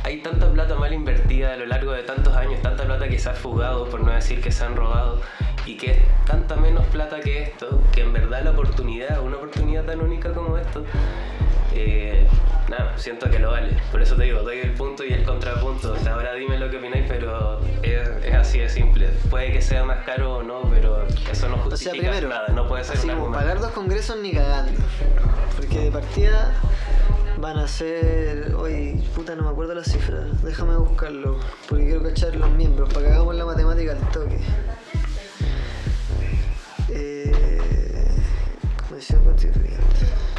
hay 0.03 0.21
tanta 0.21 0.51
plata 0.51 0.75
mal 0.75 0.93
invertida 0.93 1.53
a 1.53 1.57
lo 1.57 1.65
largo 1.65 1.91
de 1.91 2.03
tantos 2.03 2.35
años, 2.35 2.61
tanta 2.61 2.83
plata 2.85 3.07
que 3.07 3.19
se 3.19 3.29
ha 3.29 3.33
fugado, 3.33 3.87
por 3.89 4.01
no 4.01 4.11
decir 4.11 4.41
que 4.41 4.51
se 4.51 4.63
han 4.63 4.75
robado, 4.75 5.21
y 5.65 5.77
que 5.77 5.91
es 5.91 5.97
tanta 6.25 6.55
menos 6.55 6.85
plata 6.87 7.19
que 7.19 7.43
esto, 7.43 7.81
que 7.91 8.01
en 8.01 8.13
verdad 8.13 8.43
la 8.43 8.51
oportunidad, 8.51 9.21
una 9.21 9.37
oportunidad 9.37 9.85
tan 9.85 10.01
única 10.01 10.33
como 10.33 10.57
esto, 10.57 10.83
eh, 11.73 12.27
nada, 12.71 12.97
siento 12.97 13.29
que 13.29 13.37
lo 13.37 13.51
vale. 13.51 13.77
Por 13.91 14.01
eso 14.01 14.15
te 14.15 14.23
digo, 14.23 14.41
doy 14.41 14.59
el 14.59 14.73
punto 14.73 15.03
y 15.03 15.13
el 15.13 15.23
contrapunto. 15.23 15.93
O 15.93 15.97
sea, 15.97 16.13
ahora 16.13 16.33
dime 16.33 16.57
lo 16.57 16.69
que 16.71 16.77
opináis, 16.77 17.05
pero 17.07 17.59
es, 17.83 18.07
es 18.23 18.33
así 18.33 18.59
de 18.59 18.69
simple. 18.69 19.09
Puede 19.29 19.51
que 19.51 19.61
sea 19.61 19.83
más 19.83 20.03
caro 20.05 20.37
o 20.37 20.43
no, 20.43 20.61
pero 20.69 21.05
eso 21.31 21.49
no 21.49 21.55
O 21.55 21.57
sea, 21.57 21.63
justifica 21.65 21.91
primero, 21.91 22.29
nada, 22.29 22.47
no 22.49 22.67
puede 22.67 22.83
ser 22.83 22.97
así 22.97 23.07
como 23.09 23.31
pagar 23.31 23.59
dos 23.59 23.71
congresos 23.71 24.17
ni 24.21 24.31
cagando. 24.31 24.81
Porque 25.55 25.79
de 25.79 25.91
partida 25.91 26.53
van 27.37 27.57
a 27.57 27.67
ser. 27.67 28.55
Oye, 28.55 29.03
puta, 29.13 29.35
no 29.35 29.43
me 29.43 29.49
acuerdo 29.49 29.75
la 29.75 29.83
cifra. 29.83 30.21
Déjame 30.43 30.75
buscarlo. 30.77 31.39
Porque 31.67 31.85
quiero 31.85 32.03
cachar 32.03 32.35
los 32.35 32.49
miembros 32.51 32.91
para 32.93 33.07
que 33.07 33.11
hagamos 33.13 33.35
la 33.35 33.45
matemática 33.45 33.91
al 33.91 34.11
toque. 34.11 34.39
Eh, 36.89 37.31
Convención 38.87 39.23
Constituyente. 39.23 40.30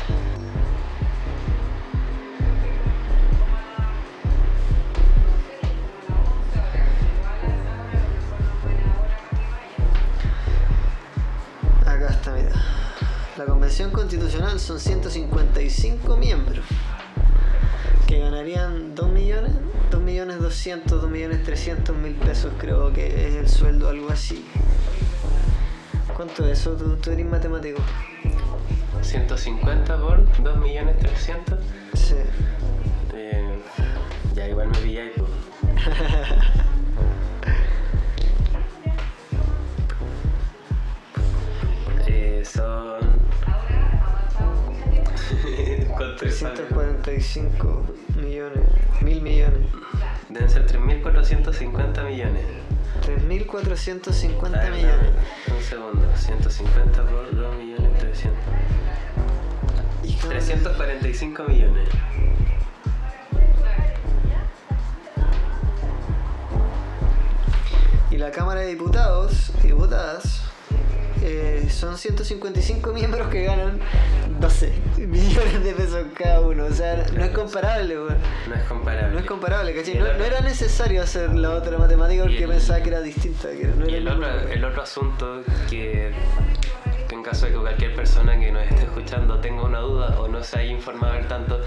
La 13.43 13.49
Convención 13.49 13.91
Constitucional 13.91 14.61
son 14.61 14.79
155 14.79 16.17
miembros 16.17 16.65
que 18.07 18.21
ganarían 18.21 18.95
2 18.95 19.11
millones, 19.11 19.51
2 19.91 20.01
millones 20.01 20.39
200, 20.39 21.03
2 21.03 21.11
millones 21.11 21.43
300 21.43 21.97
mil 21.97 22.15
pesos 22.15 22.53
creo 22.57 22.93
que 22.93 23.27
es 23.27 23.35
el 23.35 23.49
sueldo, 23.49 23.89
algo 23.89 24.11
así. 24.11 24.45
¿Cuánto 26.15 26.47
es 26.47 26.61
eso? 26.61 26.77
¿Tú, 26.77 26.95
tú 26.99 27.11
eres 27.11 27.27
matemático? 27.27 27.81
150 29.01 29.97
por 30.01 30.25
2.300.000. 30.25 31.59
Sí. 31.95 32.15
Eh, 33.13 33.59
ya 34.37 34.49
igual 34.49 34.69
me 34.69 34.79
pilláis, 34.79 35.11
pues. 35.17 35.31
345 46.23 47.85
millones, 48.23 48.69
mil 49.00 49.21
millones. 49.23 49.67
Deben 50.29 50.49
ser 50.50 50.67
3.450 50.67 52.05
millones. 52.05 52.45
3.450 53.05 54.57
A 54.57 54.61
ver, 54.62 54.71
millones. 54.73 55.11
Un 55.49 55.62
segundo. 55.62 56.17
150 56.17 57.02
por 57.07 57.35
2 57.35 57.57
millones 57.57 57.99
300. 57.99 58.38
Hija 60.05 60.29
de- 60.29 60.35
345 60.35 61.45
millones. 61.45 61.88
Y 68.11 68.19
la 68.19 68.31
Cámara 68.31 68.61
de 68.61 68.69
Diputados 68.69 69.52
Diputadas 69.62 70.42
eh, 71.23 71.69
son 71.71 71.97
155 71.99 72.93
miembros 72.95 73.29
que 73.29 73.45
ganan 73.45 73.79
12 74.41 74.73
millones 75.07 75.64
de 75.64 75.73
pesos 75.73 76.07
cada 76.17 76.41
uno. 76.41 76.64
O 76.67 76.73
sea, 76.73 77.05
no 77.14 77.25
es 77.25 77.31
comparable, 77.31 77.97
weón. 77.99 78.19
No 78.49 78.55
es 78.55 78.62
comparable. 78.64 79.12
No 79.14 79.19
es 79.21 79.26
comparable, 79.26 79.75
¿cachai? 79.75 79.99
No, 79.99 80.07
era 80.07 80.41
necesario 80.41 81.02
hacer 81.02 81.35
la 81.35 81.50
otra 81.50 81.79
matemática 81.79 82.23
porque 82.23 82.45
el- 82.45 82.50
pensaba 82.50 82.81
que 82.83 82.88
era 82.91 83.00
distinta. 83.00 83.50
Que 83.50 83.67
no 83.69 83.87
Y 83.87 83.91
era 83.91 83.99
el 83.99 84.09
otro, 84.09 84.26
número. 84.29 84.49
el 84.52 84.64
otro 84.64 84.83
asunto 84.83 85.43
que, 85.71 86.12
que 87.09 87.14
en 87.14 87.23
caso 87.23 87.47
de 87.47 87.52
que 87.52 87.59
cualquier 87.59 87.95
persona 87.95 88.38
que 88.38 88.50
nos 88.52 88.62
esté 88.64 88.83
escuchando 88.83 89.38
tenga 89.41 89.62
una 89.64 89.79
duda 89.81 90.19
o 90.21 90.29
no 90.29 90.43
se 90.43 90.59
haya 90.59 90.71
informado 90.73 91.14
al 91.14 91.29
tanto, 91.29 91.61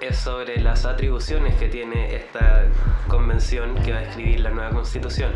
es 0.00 0.16
sobre 0.16 0.60
las 0.60 0.84
atribuciones 0.84 1.54
que 1.54 1.68
tiene 1.68 2.14
esta 2.16 2.64
convención 3.08 3.74
que 3.84 3.92
va 3.92 3.98
a 3.98 4.02
escribir 4.02 4.40
la 4.40 4.50
nueva 4.50 4.70
constitución. 4.70 5.30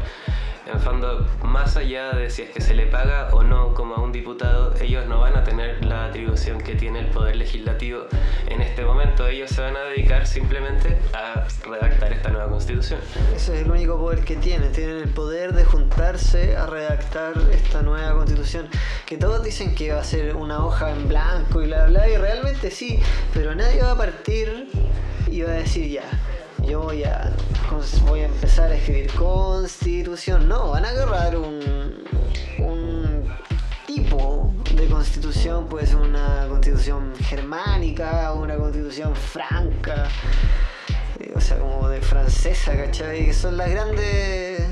En 0.66 0.80
fondo, 0.80 1.24
más 1.44 1.76
allá 1.76 2.10
de 2.10 2.28
si 2.28 2.42
es 2.42 2.50
que 2.50 2.60
se 2.60 2.74
le 2.74 2.86
paga 2.86 3.28
o 3.32 3.44
no 3.44 3.72
como 3.72 3.94
a 3.94 4.00
un 4.00 4.10
diputado, 4.10 4.74
ellos 4.80 5.06
no 5.06 5.20
van 5.20 5.36
a 5.36 5.44
tener 5.44 5.84
la 5.84 6.06
atribución 6.06 6.58
que 6.58 6.74
tiene 6.74 6.98
el 6.98 7.06
Poder 7.06 7.36
Legislativo 7.36 8.06
en 8.48 8.60
este 8.60 8.84
momento. 8.84 9.28
Ellos 9.28 9.50
se 9.50 9.60
van 9.60 9.76
a 9.76 9.80
dedicar 9.82 10.26
simplemente 10.26 10.98
a 11.14 11.46
redactar 11.64 12.12
esta 12.12 12.30
nueva 12.30 12.48
constitución. 12.48 12.98
Ese 13.36 13.54
es 13.54 13.64
el 13.64 13.70
único 13.70 13.96
poder 13.96 14.24
que 14.24 14.34
tienen. 14.34 14.72
Tienen 14.72 14.96
el 14.96 15.08
poder 15.08 15.52
de 15.52 15.64
juntarse 15.64 16.56
a 16.56 16.66
redactar 16.66 17.34
esta 17.52 17.82
nueva 17.82 18.14
constitución. 18.14 18.68
Que 19.06 19.16
todos 19.16 19.44
dicen 19.44 19.72
que 19.74 19.92
va 19.92 20.00
a 20.00 20.04
ser 20.04 20.34
una 20.34 20.64
hoja 20.64 20.90
en 20.90 21.06
blanco 21.06 21.62
y 21.62 21.66
bla, 21.66 21.86
bla, 21.86 22.08
y 22.08 22.16
realmente 22.16 22.72
sí. 22.72 23.00
Pero 23.32 23.54
nadie 23.54 23.82
va 23.82 23.92
a 23.92 23.96
partir 23.96 24.68
y 25.30 25.42
va 25.42 25.50
a 25.50 25.54
decir 25.54 25.88
ya. 25.88 26.02
Yo 26.66 26.80
voy 26.80 27.04
a, 27.04 27.32
voy 28.08 28.20
a 28.20 28.26
empezar 28.26 28.72
a 28.72 28.74
escribir 28.74 29.12
constitución. 29.12 30.48
No, 30.48 30.70
van 30.70 30.84
a 30.84 30.88
agarrar 30.88 31.36
un, 31.36 32.02
un 32.58 33.24
tipo 33.86 34.52
de 34.74 34.86
constitución. 34.88 35.68
Puede 35.68 35.86
ser 35.86 35.96
una 35.96 36.46
constitución 36.48 37.14
germánica, 37.20 38.32
una 38.32 38.56
constitución 38.56 39.14
franca 39.14 40.08
eh, 41.20 41.32
o 41.34 41.40
sea, 41.40 41.58
como 41.58 41.88
de 41.88 42.00
francesa, 42.00 42.76
¿cachai? 42.76 43.26
Que 43.26 43.32
son 43.32 43.56
las 43.56 43.70
grandes, 43.70 44.66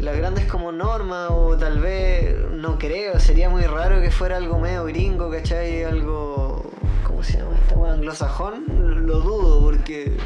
las 0.00 0.16
grandes 0.16 0.46
como 0.46 0.72
normas, 0.72 1.28
o 1.30 1.56
tal 1.56 1.78
vez, 1.78 2.36
no 2.50 2.78
creo, 2.78 3.20
sería 3.20 3.48
muy 3.48 3.62
raro 3.62 4.00
que 4.00 4.10
fuera 4.10 4.36
algo 4.36 4.58
medio 4.58 4.84
gringo, 4.84 5.30
¿cachai? 5.30 5.84
Algo, 5.84 6.70
¿cómo 7.06 7.22
se 7.22 7.38
llama 7.38 7.56
esta 7.56 7.76
anglosajón, 7.92 9.06
lo 9.06 9.20
dudo 9.20 9.60
porque 9.60 10.16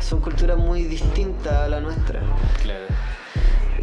son 0.00 0.20
culturas 0.20 0.56
muy 0.56 0.84
distintas 0.84 1.52
a 1.52 1.68
la 1.68 1.80
nuestra. 1.80 2.20
Claro. 2.62 2.84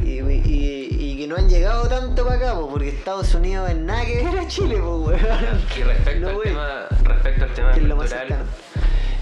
Y, 0.03 0.19
y- 0.21 0.87
y 0.99 1.17
que 1.17 1.27
no 1.27 1.35
han 1.35 1.49
llegado 1.49 1.87
tanto 1.87 2.23
para 2.25 2.35
acá, 2.37 2.53
po, 2.53 2.69
porque 2.69 2.89
Estados 2.89 3.33
Unidos 3.33 3.69
es 3.69 3.75
nada 3.77 4.05
que 4.05 4.23
ver 4.23 4.39
a 4.39 4.47
Chile, 4.47 4.75
pues 4.77 5.21
weón. 5.21 5.61
Y 5.77 5.83
respecto, 5.83 6.19
No, 6.19 6.29
al, 6.29 6.41
tema, 6.43 6.85
respecto 7.03 7.43
al 7.45 7.79
cultural, 7.95 8.27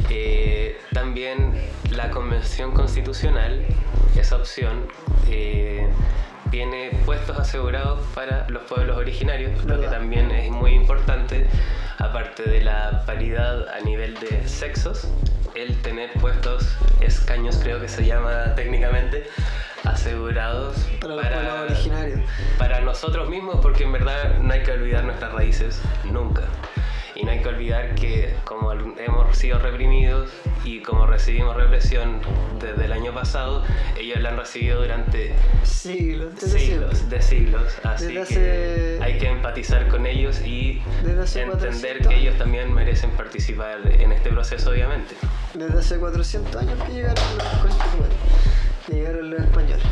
eh, 0.10 0.78
también 0.94 1.54
la 1.92 2.10
convención 2.12 2.72
constitucional, 2.72 3.66
esa 4.18 4.36
opción, 4.36 4.88
eh, 5.30 5.88
tiene 6.52 6.92
puestos 7.06 7.38
asegurados 7.40 8.02
para 8.14 8.48
los 8.50 8.64
pueblos 8.64 8.98
originarios, 8.98 9.64
lo 9.66 9.80
que 9.82 9.88
también 9.88 10.30
es 10.32 10.52
muy 10.52 10.72
importante, 10.74 11.48
aparte 11.98 12.44
de 12.44 12.62
la 12.62 13.04
paridad 13.06 13.68
a 13.70 13.80
nivel 13.82 14.14
de 14.20 14.48
sexos, 14.48 15.08
el 15.56 15.82
tener 15.82 16.12
puestos, 16.14 16.76
escaños 17.02 17.58
creo 17.62 17.80
que 17.80 17.88
se 17.88 18.06
llama 18.06 18.54
técnicamente, 18.56 19.30
asegurados 19.84 20.76
Para 21.00 21.16
los 21.16 21.26
pueblos 21.26 21.72
originarios. 21.72 22.20
para 22.58 22.82
nosotros 22.82 23.30
mismos, 23.30 23.60
porque 23.62 23.84
en 23.84 23.94
verdad 23.94 24.40
no 24.40 24.54
hay 24.54 24.64
que 24.64 24.72
olvidar 24.72 25.04
nuestras 25.04 25.32
raíces 25.34 25.82
nunca. 26.04 26.44
Y 27.16 27.24
no 27.24 27.32
hay 27.32 27.40
que 27.42 27.48
olvidar 27.48 27.96
que 27.96 28.36
como 28.44 28.72
hemos 28.74 29.38
sido 29.38 29.58
reprimidos 29.60 30.30
y 30.66 30.82
como 30.82 31.06
recibimos 31.08 31.56
represión 31.56 32.20
desde 32.60 32.86
el 32.86 32.92
año 32.92 33.14
pasado, 33.14 33.64
ellos 33.98 34.20
la 34.22 34.30
han 34.30 34.38
recibido 34.38 34.82
durante 34.82 35.34
Siglos, 35.64 36.34
desde 36.36 36.60
siempre. 36.60 36.96
siglos 36.96 37.10
de 37.10 37.22
siglos. 37.22 37.78
Así 37.84 38.06
Desde 38.08 38.14
que 38.16 38.20
hace- 38.22 39.00
hay 39.02 39.18
que 39.18 39.30
empatizar 39.30 39.88
con 39.88 40.06
ellos 40.06 40.42
y 40.42 40.82
entender 41.06 41.16
400 41.16 42.08
que 42.08 42.16
ellos 42.18 42.38
también 42.38 42.74
merecen 42.74 43.12
participar 43.12 43.80
en 43.88 44.12
este 44.12 44.30
proceso, 44.30 44.72
obviamente. 44.72 45.16
Desde 45.54 45.80
hace 45.80 45.98
400 45.98 46.56
años 46.62 46.78
que 46.84 46.92
llegaron 46.94 47.24
los, 47.38 48.88
llegaron 48.94 49.30
los 49.32 49.40
españoles. 49.40 49.86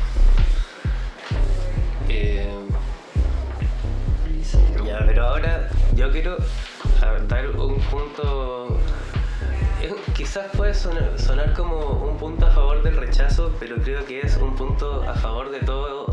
Eh, 2.10 2.50
Ya, 4.86 5.00
pero 5.06 5.26
ahora 5.28 5.70
yo 5.96 6.12
quiero 6.12 6.38
dar 7.28 7.50
un 7.50 7.80
punto. 7.80 8.78
es- 9.82 9.94
quizás 10.16 10.48
puede 10.56 10.74
sonar, 10.74 11.54
como 11.54 11.78
un 12.10 12.18
punto 12.18 12.46
a 12.46 12.52
favor 12.52 12.82
del 12.84 12.96
rechazo, 12.96 13.52
pero 13.60 13.76
creo 13.78 14.06
que 14.06 14.22
es 14.22 14.38
un 14.38 14.56
punto 14.56 15.04
a 15.08 15.14
favor 15.14 15.52
de 15.52 15.60
todo, 15.60 16.06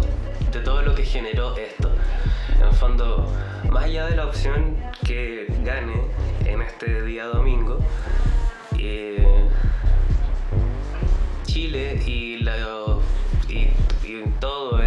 de 0.51 0.61
todo 0.61 0.83
lo 0.83 0.95
que 0.95 1.05
generó 1.05 1.57
esto. 1.57 1.89
En 2.61 2.73
fondo, 2.75 3.31
más 3.71 3.85
allá 3.85 4.07
de 4.07 4.17
la 4.17 4.27
opción 4.27 4.77
que 5.07 5.47
gane 5.65 6.03
en 6.45 6.63
este 6.63 7.03
día 7.03 7.27
domingo, 7.27 7.79
eh, 8.79 9.49
Chile 11.47 12.03
y, 12.07 12.39
la, 12.39 12.57
y, 13.49 13.69
y 14.07 14.25
todo 14.41 14.80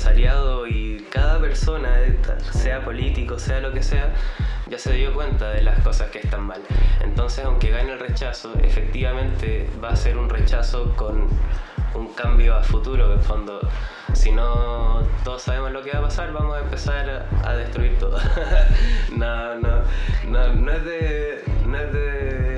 empresariado 0.00 0.66
y 0.66 1.06
cada 1.10 1.38
persona, 1.38 1.98
sea 2.52 2.82
político, 2.82 3.38
sea 3.38 3.60
lo 3.60 3.70
que 3.70 3.82
sea, 3.82 4.14
ya 4.66 4.78
se 4.78 4.94
dio 4.94 5.12
cuenta 5.12 5.50
de 5.50 5.62
las 5.62 5.78
cosas 5.80 6.10
que 6.10 6.20
están 6.20 6.44
mal. 6.46 6.62
Entonces, 7.00 7.44
aunque 7.44 7.68
gane 7.68 7.92
el 7.92 7.98
rechazo, 7.98 8.54
efectivamente 8.62 9.68
va 9.82 9.90
a 9.90 9.96
ser 9.96 10.16
un 10.16 10.30
rechazo 10.30 10.96
con 10.96 11.28
un 11.94 12.14
cambio 12.14 12.54
a 12.54 12.62
futuro, 12.62 13.12
en 13.12 13.22
fondo. 13.22 13.60
Si 14.14 14.32
no 14.32 15.02
todos 15.22 15.42
sabemos 15.42 15.72
lo 15.72 15.82
que 15.82 15.90
va 15.90 15.98
a 15.98 16.02
pasar, 16.02 16.32
vamos 16.32 16.56
a 16.56 16.60
empezar 16.60 17.26
a 17.44 17.52
destruir 17.56 17.98
todo. 17.98 18.18
no, 19.14 19.56
no, 19.56 19.82
no, 20.28 20.52
no 20.54 20.72
es 20.72 20.84
de... 20.84 21.44
No 21.66 21.78
es 21.78 21.92
de 21.92 22.49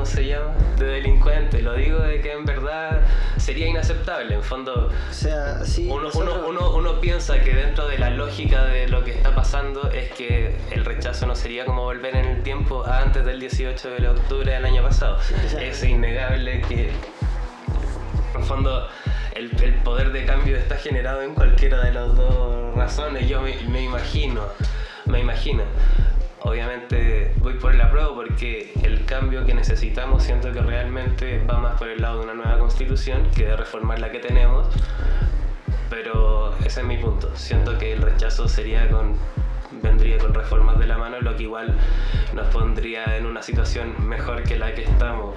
¿cómo 0.00 0.10
se 0.10 0.24
llama? 0.24 0.54
De 0.78 0.86
delincuente. 0.86 1.60
Lo 1.60 1.74
digo 1.74 1.98
de 1.98 2.22
que 2.22 2.32
en 2.32 2.46
verdad 2.46 3.02
sería 3.36 3.66
inaceptable. 3.68 4.34
En 4.34 4.42
fondo, 4.42 4.90
O 5.10 5.12
sea, 5.12 5.62
sí. 5.62 5.86
uno, 5.90 6.04
nosotros- 6.04 6.38
uno, 6.48 6.70
uno, 6.70 6.74
uno 6.74 7.00
piensa 7.02 7.38
que 7.40 7.54
dentro 7.54 7.86
de 7.86 7.98
la 7.98 8.08
lógica 8.08 8.64
de 8.64 8.88
lo 8.88 9.04
que 9.04 9.10
está 9.10 9.34
pasando 9.34 9.90
es 9.90 10.10
que 10.12 10.56
el 10.70 10.86
rechazo 10.86 11.26
no 11.26 11.34
sería 11.36 11.66
como 11.66 11.82
volver 11.82 12.16
en 12.16 12.24
el 12.24 12.42
tiempo 12.42 12.82
a 12.86 13.00
antes 13.00 13.26
del 13.26 13.40
18 13.40 13.90
de 13.90 14.08
octubre 14.08 14.50
del 14.50 14.64
año 14.64 14.82
pasado. 14.82 15.18
Es 15.60 15.84
innegable 15.84 16.62
que, 16.62 16.90
en 18.34 18.44
fondo, 18.44 18.88
el, 19.34 19.50
el 19.62 19.74
poder 19.82 20.12
de 20.12 20.24
cambio 20.24 20.56
está 20.56 20.76
generado 20.76 21.20
en 21.20 21.34
cualquiera 21.34 21.84
de 21.84 21.92
las 21.92 22.16
dos 22.16 22.74
razones. 22.74 23.28
Yo 23.28 23.42
me, 23.42 23.54
me 23.68 23.82
imagino, 23.82 24.44
me 25.04 25.20
imagino. 25.20 25.62
Obviamente 26.42 27.32
voy 27.38 27.54
por 27.54 27.74
el 27.74 27.80
apruebo 27.80 28.14
porque 28.14 28.72
el 28.82 29.04
cambio 29.04 29.44
que 29.44 29.52
necesitamos 29.52 30.22
siento 30.22 30.52
que 30.52 30.60
realmente 30.60 31.44
va 31.44 31.58
más 31.58 31.78
por 31.78 31.88
el 31.88 32.00
lado 32.00 32.18
de 32.18 32.24
una 32.24 32.34
nueva 32.34 32.58
constitución 32.58 33.28
que 33.36 33.46
de 33.46 33.56
reformar 33.56 33.98
la 33.98 34.10
que 34.10 34.20
tenemos. 34.20 34.66
Pero 35.90 36.54
ese 36.64 36.80
es 36.80 36.86
mi 36.86 36.96
punto. 36.96 37.34
Siento 37.36 37.76
que 37.78 37.92
el 37.92 38.02
rechazo 38.02 38.48
sería 38.48 38.88
con 38.88 39.16
vendría 39.82 40.18
con 40.18 40.34
reformas 40.34 40.78
de 40.78 40.86
la 40.86 40.98
mano, 40.98 41.20
lo 41.20 41.36
que 41.36 41.44
igual 41.44 41.76
nos 42.34 42.46
pondría 42.48 43.16
en 43.16 43.26
una 43.26 43.42
situación 43.42 43.94
mejor 44.08 44.42
que 44.42 44.56
la 44.56 44.74
que 44.74 44.84
estamos. 44.84 45.34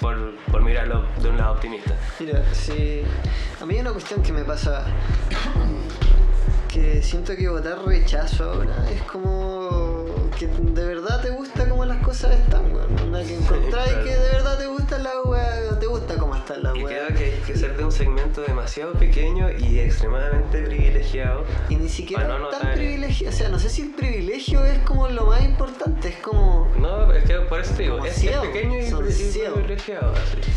Por, 0.00 0.36
por 0.52 0.62
mirarlo 0.62 1.06
de 1.22 1.30
un 1.30 1.38
lado 1.38 1.54
optimista. 1.54 1.94
Mira, 2.20 2.42
sí. 2.52 3.02
A 3.60 3.64
mí 3.64 3.74
hay 3.74 3.80
una 3.80 3.92
cuestión 3.92 4.22
que 4.22 4.32
me 4.32 4.44
pasa. 4.44 4.86
Que 6.68 7.02
siento 7.02 7.34
que 7.36 7.48
votar 7.48 7.78
rechazo 7.84 8.50
ahora 8.50 8.74
es 8.90 9.02
como. 9.02 10.04
Que 10.38 10.46
de 10.48 10.84
verdad 10.86 11.22
te 11.22 11.30
gusta 11.30 11.66
como 11.68 11.84
las 11.86 12.02
cosas 12.04 12.38
están, 12.38 12.70
weón. 12.74 12.92
Una 13.08 13.22
que 13.22 13.34
encontráis 13.36 13.88
claro. 13.92 14.04
que 14.04 14.10
de 14.10 14.28
verdad 14.30 14.58
te 14.58 14.66
gusta 14.66 14.98
la 14.98 15.22
weá. 15.22 15.78
Te 15.78 15.86
gusta 15.86 16.16
cómo 16.16 16.34
están 16.36 16.62
las 16.62 16.76
Y 16.76 16.84
weas. 16.84 17.06
creo 17.06 17.18
que 17.18 17.24
hay 17.34 17.40
que 17.40 17.56
ser 17.56 17.76
de 17.76 17.84
un 17.84 17.92
segmento 17.92 18.42
demasiado 18.42 18.92
pequeño 18.92 19.50
y 19.50 19.78
extremadamente 19.80 20.62
privilegiado. 20.62 21.44
Y 21.70 21.76
ni 21.76 21.88
siquiera 21.88 22.26
no 22.38 22.48
tan 22.48 22.72
privilegio. 22.72 23.28
O 23.30 23.32
sea, 23.32 23.48
no 23.48 23.58
sé 23.58 23.70
si 23.70 23.82
el 23.82 23.90
privilegio 23.94 24.64
es 24.64 24.78
como 24.80 25.08
lo 25.08 25.26
más 25.26 25.42
importante. 25.42 26.08
Es 26.08 26.16
como. 26.16 26.68
No, 26.78 27.10
es 27.12 27.24
que 27.24 27.34
por 27.40 27.60
eso 27.60 27.72
te 27.74 27.84
digo, 27.84 28.04
es, 28.04 28.22
es 28.22 28.36
pequeño 28.38 28.78
y, 28.78 28.86
y 28.88 28.92
privilegiado. 28.92 30.12
así. 30.12 30.50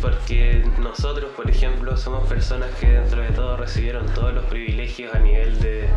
Porque 0.00 0.64
nosotros, 0.78 1.30
por 1.36 1.50
ejemplo, 1.50 1.96
somos 1.96 2.26
personas 2.28 2.70
que 2.80 2.88
dentro 2.88 3.20
de 3.22 3.28
todo 3.30 3.56
recibieron 3.56 4.06
todos 4.14 4.32
los 4.32 4.44
privilegios 4.46 5.14
a 5.14 5.18
nivel 5.18 5.60
de, 5.60 5.88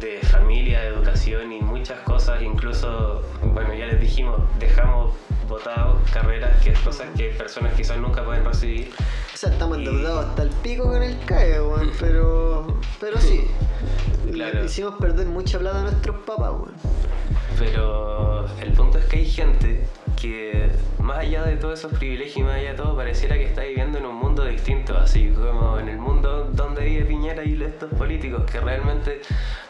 de 0.00 0.20
familia, 0.26 0.80
de 0.82 0.88
educación 0.88 1.50
y 1.52 1.60
muchas 1.60 2.00
cosas, 2.00 2.42
incluso, 2.42 3.22
bueno, 3.42 3.72
ya 3.74 3.86
les 3.86 4.00
dijimos, 4.00 4.40
dejamos 4.58 5.14
votados 5.48 5.98
carreras 6.10 6.62
que 6.62 6.70
es 6.70 6.78
cosas 6.80 7.06
que 7.16 7.28
personas 7.30 7.72
quizás 7.74 7.96
nunca 7.98 8.24
pueden 8.24 8.44
recibir. 8.44 8.90
O 9.32 9.36
sea, 9.36 9.50
estamos 9.50 9.78
Y- 9.78 9.86
endeudados 9.86 10.26
hasta 10.26 10.42
el 10.42 10.50
pico 10.50 10.84
con 10.84 11.02
el 11.02 11.18
CAE, 11.24 11.60
weón. 11.62 11.90
Pero. 12.00 12.66
Pero 13.00 13.18
sí. 13.20 13.46
Claro. 14.32 14.60
Le 14.60 14.64
hicimos 14.66 14.94
perder 14.96 15.26
mucha 15.26 15.58
plata 15.58 15.80
a 15.80 15.82
nuestros 15.82 16.16
papás, 16.24 16.50
weón. 16.50 16.72
Pero 17.58 18.46
el 18.60 18.72
punto 18.72 18.98
es 18.98 19.04
que 19.06 19.16
hay 19.18 19.26
gente 19.30 19.86
que, 20.20 20.70
más 20.98 21.18
allá 21.18 21.42
de 21.44 21.56
todos 21.56 21.78
esos 21.78 21.92
privilegios 21.98 22.36
y 22.38 22.42
más 22.42 22.54
allá 22.54 22.70
de 22.70 22.76
todo, 22.76 22.96
pareciera 22.96 23.36
que 23.36 23.44
está 23.44 23.62
viviendo 23.62 23.98
en 23.98 24.06
un 24.06 24.16
mundo 24.16 24.44
distinto, 24.44 24.96
así 24.96 25.28
como 25.30 25.78
en 25.78 25.88
el 25.88 25.98
mundo 25.98 26.50
donde 26.52 26.84
vive 26.84 27.04
Piñera 27.04 27.44
y 27.44 27.60
estos 27.62 27.90
políticos, 27.94 28.44
que 28.50 28.60
realmente 28.60 29.20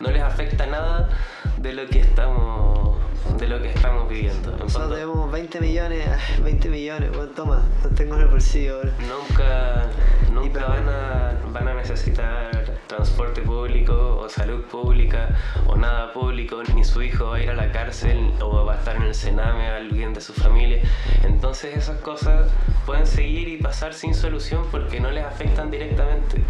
no 0.00 0.10
les 0.10 0.22
afecta 0.22 0.66
nada 0.66 1.08
de 1.56 1.72
lo 1.72 1.86
que 1.86 2.00
estamos, 2.00 2.98
de 3.38 3.48
lo 3.48 3.60
que 3.60 3.70
estamos 3.70 4.08
viviendo. 4.08 4.52
En 4.52 4.58
Nosotros 4.58 4.72
fondo, 4.72 4.96
debemos 4.96 5.32
20 5.32 5.60
millones, 5.60 6.08
ah, 6.08 6.42
20 6.42 6.68
millones, 6.68 7.10
weón, 7.12 7.34
toma, 7.34 7.62
los 7.82 7.94
tengo 7.94 8.14
en 8.16 8.20
el 8.22 8.28
bolsillo 8.28 8.76
ahora. 8.76 8.92
nunca, 9.00 9.86
nunca 10.32 10.66
van 10.66 10.88
a, 10.88 11.38
van 11.52 11.68
a 11.68 11.74
necesitar 11.74 12.54
transporte 12.86 13.42
público 13.42 14.18
o 14.18 14.28
salud 14.28 14.62
pública 14.64 15.28
o 15.66 15.76
nada 15.76 16.12
público, 16.12 16.62
ni 16.74 16.84
su 16.84 17.02
hijo 17.02 17.26
va 17.26 17.36
a 17.36 17.42
ir 17.42 17.50
a 17.50 17.54
la 17.54 17.72
cárcel 17.72 18.32
o 18.40 18.64
va 18.64 18.74
a 18.74 18.76
estar 18.78 18.96
en 18.96 19.02
el 19.02 19.14
cename 19.14 19.66
alguien 19.68 20.14
de 20.14 20.20
su 20.20 20.32
familia. 20.32 20.80
Entonces 21.24 21.76
esas 21.76 21.98
cosas 21.98 22.50
pueden 22.86 23.06
seguir 23.06 23.48
y 23.48 23.56
pasar 23.56 23.94
sin 23.94 24.14
solución 24.14 24.64
porque 24.70 25.00
no 25.00 25.10
les 25.10 25.24
afectan 25.24 25.70
directamente. 25.70 26.42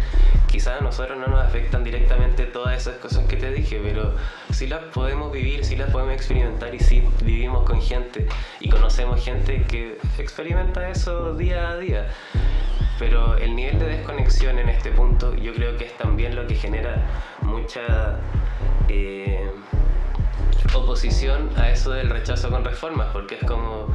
Quizás 0.47 0.79
a 0.81 0.83
nosotros 0.83 1.17
no 1.17 1.27
nos 1.27 1.43
afectan 1.43 1.83
directamente 1.83 2.45
todas 2.45 2.77
esas 2.77 2.97
cosas 2.97 3.25
que 3.25 3.37
te 3.37 3.51
dije, 3.51 3.81
pero 3.83 4.15
sí 4.51 4.67
las 4.67 4.83
podemos 4.85 5.31
vivir, 5.31 5.65
sí 5.65 5.75
las 5.75 5.89
podemos 5.89 6.13
experimentar 6.13 6.64
y 6.73 6.79
sí 6.79 7.03
vivimos 7.21 7.63
con 7.63 7.81
gente 7.81 8.27
y 8.59 8.69
conocemos 8.69 9.23
gente 9.23 9.63
que 9.63 9.97
experimenta 10.17 10.89
eso 10.89 11.35
día 11.35 11.69
a 11.69 11.77
día. 11.77 12.07
Pero 12.97 13.35
el 13.37 13.55
nivel 13.55 13.77
de 13.79 13.85
desconexión 13.87 14.57
en 14.57 14.69
este 14.69 14.91
punto 14.91 15.35
yo 15.35 15.53
creo 15.53 15.77
que 15.77 15.85
es 15.85 15.97
también 15.97 16.35
lo 16.35 16.47
que 16.47 16.55
genera 16.55 17.05
mucha 17.41 18.19
eh, 18.87 19.51
oposición 20.73 21.49
a 21.57 21.69
eso 21.69 21.91
del 21.91 22.09
rechazo 22.09 22.49
con 22.49 22.63
reformas, 22.63 23.09
porque 23.11 23.35
es 23.35 23.43
como, 23.45 23.87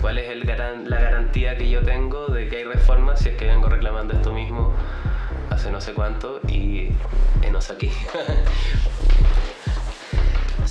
¿cuál 0.00 0.18
es 0.18 0.30
el 0.30 0.46
la 0.46 1.00
garantía 1.00 1.56
que 1.56 1.68
yo 1.68 1.82
tengo 1.82 2.26
de 2.26 2.48
que 2.48 2.58
hay 2.58 2.64
reformas 2.64 3.20
si 3.20 3.30
es 3.30 3.36
que 3.36 3.46
vengo 3.46 3.68
reclamando 3.68 4.14
esto 4.14 4.32
mismo 4.32 4.72
hace 5.50 5.70
no 5.70 5.80
sé 5.80 5.92
cuánto 5.92 6.40
y 6.48 6.90
enos 7.42 7.70
aquí? 7.70 7.90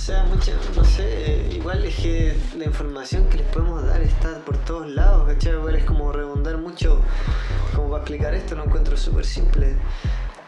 Sea, 0.08 0.24
mucha, 0.24 0.52
no 0.74 0.82
sé, 0.86 1.50
igual 1.52 1.84
es 1.84 1.96
que 1.96 2.34
la 2.56 2.64
información 2.64 3.28
que 3.28 3.36
les 3.36 3.46
podemos 3.48 3.84
dar 3.84 4.00
está 4.00 4.38
por 4.38 4.56
todos 4.56 4.88
lados, 4.88 5.28
¿cachai? 5.28 5.52
Igual 5.52 5.74
es 5.74 5.84
como 5.84 6.10
redundar 6.10 6.56
mucho, 6.56 7.02
como 7.74 7.90
para 7.90 8.00
explicar 8.04 8.32
esto, 8.32 8.54
lo 8.54 8.64
encuentro 8.64 8.96
súper 8.96 9.26
simple. 9.26 9.74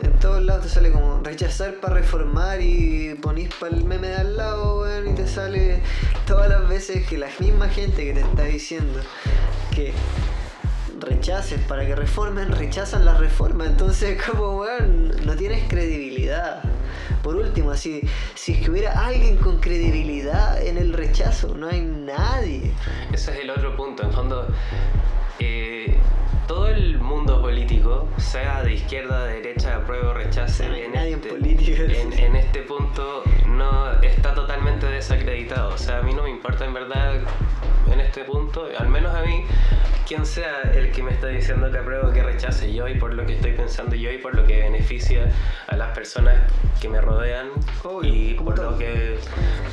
En 0.03 0.19
todos 0.19 0.43
lados 0.43 0.63
te 0.63 0.71
sale 0.71 0.91
como 0.91 1.21
rechazar 1.23 1.75
para 1.75 1.93
reformar 1.93 2.63
y 2.63 3.15
ponís 3.21 3.55
para 3.55 3.77
el 3.77 3.85
meme 3.85 4.09
de 4.09 4.15
al 4.15 4.39
lado, 4.39 4.81
weón, 4.81 5.11
y 5.11 5.15
te 5.15 5.29
sale 5.29 5.83
todas 6.27 6.49
las 6.49 6.67
veces 6.67 7.07
que 7.07 7.19
la 7.19 7.29
misma 7.39 7.69
gente 7.69 8.03
que 8.03 8.15
te 8.15 8.21
está 8.21 8.45
diciendo 8.45 8.99
que 9.75 9.93
rechaces 11.01 11.61
para 11.63 11.87
que 11.87 11.95
reformen, 11.95 12.53
rechazan 12.53 13.05
la 13.05 13.15
reforma. 13.15 13.67
Entonces, 13.67 14.21
como, 14.27 14.59
weón, 14.59 15.13
no 15.25 15.35
tienes 15.37 15.69
credibilidad. 15.69 16.63
Por 17.23 17.37
último, 17.37 17.71
así, 17.71 18.03
si 18.35 18.53
es 18.53 18.65
que 18.65 18.71
hubiera 18.71 19.07
alguien 19.07 19.37
con 19.37 19.59
credibilidad 19.59 20.63
en 20.63 20.79
el 20.79 20.93
rechazo, 20.93 21.55
no 21.55 21.69
hay 21.69 21.83
nadie. 21.83 22.73
Ese 23.13 23.33
es 23.33 23.41
el 23.41 23.51
otro 23.51 23.77
punto. 23.77 24.03
En 24.03 24.13
fondo, 24.13 24.49
eh, 25.39 25.99
todo 26.51 26.67
el 26.67 26.99
mundo 26.99 27.41
político, 27.41 28.09
sea 28.17 28.65
de 28.65 28.75
izquierda, 28.75 29.25
de 29.25 29.35
derecha, 29.35 29.77
apruebo 29.77 30.11
o 30.11 30.15
rechace, 30.15 30.65
en, 30.85 30.97
este, 30.97 31.29
en, 32.01 32.13
en 32.13 32.35
este 32.35 32.63
punto 32.63 33.23
no 33.47 33.93
está 34.03 34.35
totalmente 34.35 34.87
desacreditado. 34.87 35.73
O 35.73 35.79
sea, 35.79 35.99
a 35.99 36.03
mí 36.03 36.13
no 36.13 36.25
me 36.25 36.31
importa 36.31 36.65
en 36.65 36.75
verdad 36.75 37.21
en 37.93 38.01
este 38.01 38.25
punto, 38.25 38.67
al 38.77 38.89
menos 38.89 39.15
a 39.15 39.23
mí, 39.23 39.45
quien 40.09 40.27
sea 40.27 40.63
el 40.75 40.91
que 40.91 41.05
me 41.05 41.13
está 41.13 41.29
diciendo 41.29 41.71
que 41.71 41.79
apruebo 41.79 42.09
o 42.09 42.13
que 42.13 42.25
rechace 42.25 42.75
yo 42.75 42.89
y 42.89 42.99
por 42.99 43.15
lo 43.15 43.25
que 43.25 43.37
estoy 43.37 43.53
pensando 43.53 43.95
yo 43.95 44.11
y 44.11 44.19
por 44.19 44.35
lo 44.35 44.45
que 44.45 44.59
beneficia 44.59 45.31
a 45.69 45.77
las 45.77 45.97
personas 45.97 46.51
que 46.81 46.89
me 46.89 47.01
rodean 47.01 47.51
Obvio, 47.85 48.13
y 48.13 48.35
por 48.35 48.57
todo. 48.57 48.73
lo 48.73 48.79
que 48.79 49.19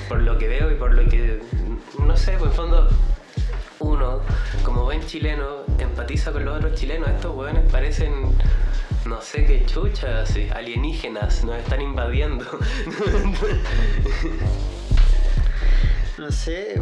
por 0.08 0.22
lo 0.22 0.38
que 0.38 0.48
veo 0.48 0.70
y 0.70 0.76
por 0.76 0.94
lo 0.94 1.10
que 1.10 1.40
no 2.06 2.16
sé, 2.16 2.34
pues 2.34 2.52
en 2.52 2.56
fondo 2.56 2.88
uno, 3.80 4.22
como 4.64 4.84
buen 4.84 5.06
chileno, 5.06 5.64
empatiza 5.80 6.32
con 6.32 6.46
los 6.46 6.58
otros 6.58 6.74
chilenos. 6.80 7.10
Estos 7.10 7.36
hueones 7.36 7.70
parecen, 7.72 8.36
no 9.06 9.22
sé 9.22 9.46
qué 9.46 9.66
chucha, 9.66 10.22
así, 10.22 10.48
alienígenas, 10.54 11.44
nos 11.44 11.58
están 11.58 11.82
invadiendo. 11.82 12.46
No 16.18 16.32
sé, 16.32 16.82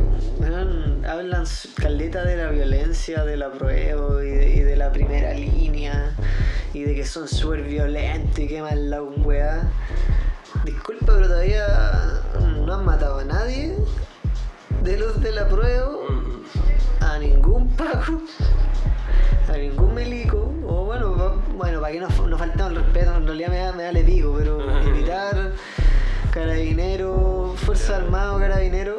hablan 1.06 1.44
caleta 1.76 2.24
de 2.24 2.38
la 2.38 2.52
violencia, 2.52 3.26
del 3.26 3.44
apruebo 3.44 4.22
y 4.22 4.30
de, 4.30 4.50
y 4.52 4.60
de 4.62 4.78
la 4.78 4.94
primera 4.94 5.34
línea 5.34 6.16
y 6.74 6.84
de 6.84 6.96
que 6.96 7.06
son 7.06 7.28
súper 7.28 7.64
violentos 7.64 8.40
y 8.40 8.48
queman 8.48 8.90
la 8.90 9.04
weá. 9.04 9.70
Disculpa, 10.64 11.16
pero 11.16 11.28
todavía 11.28 12.22
no 12.66 12.74
han 12.74 12.86
matado 12.86 13.20
a 13.20 13.26
nadie 13.26 13.76
de 14.86 14.98
los 14.98 15.20
del 15.20 15.38
apruebo, 15.40 16.15
a 17.16 17.20
ningún 17.20 17.68
Paco, 17.76 18.22
a 19.48 19.58
ningún 19.58 19.94
Melico, 19.94 20.54
o 20.68 20.86
bueno, 20.86 21.16
pa- 21.16 21.36
bueno, 21.56 21.80
para 21.82 21.94
que 21.94 22.00
no, 22.00 22.08
no 22.28 22.38
faltemos 22.38 22.72
el 22.72 22.78
respeto, 22.84 23.16
en 23.16 23.26
realidad 23.28 23.50
me 23.50 23.58
da, 23.58 23.72
me 23.74 23.84
da 23.84 23.92
le 23.92 24.04
pico, 24.04 24.36
pero 24.38 24.58
militar, 24.86 25.54
carabinero, 26.32 27.54
fuerza 27.58 27.98
armada, 27.98 28.38
carabinero, 28.40 28.98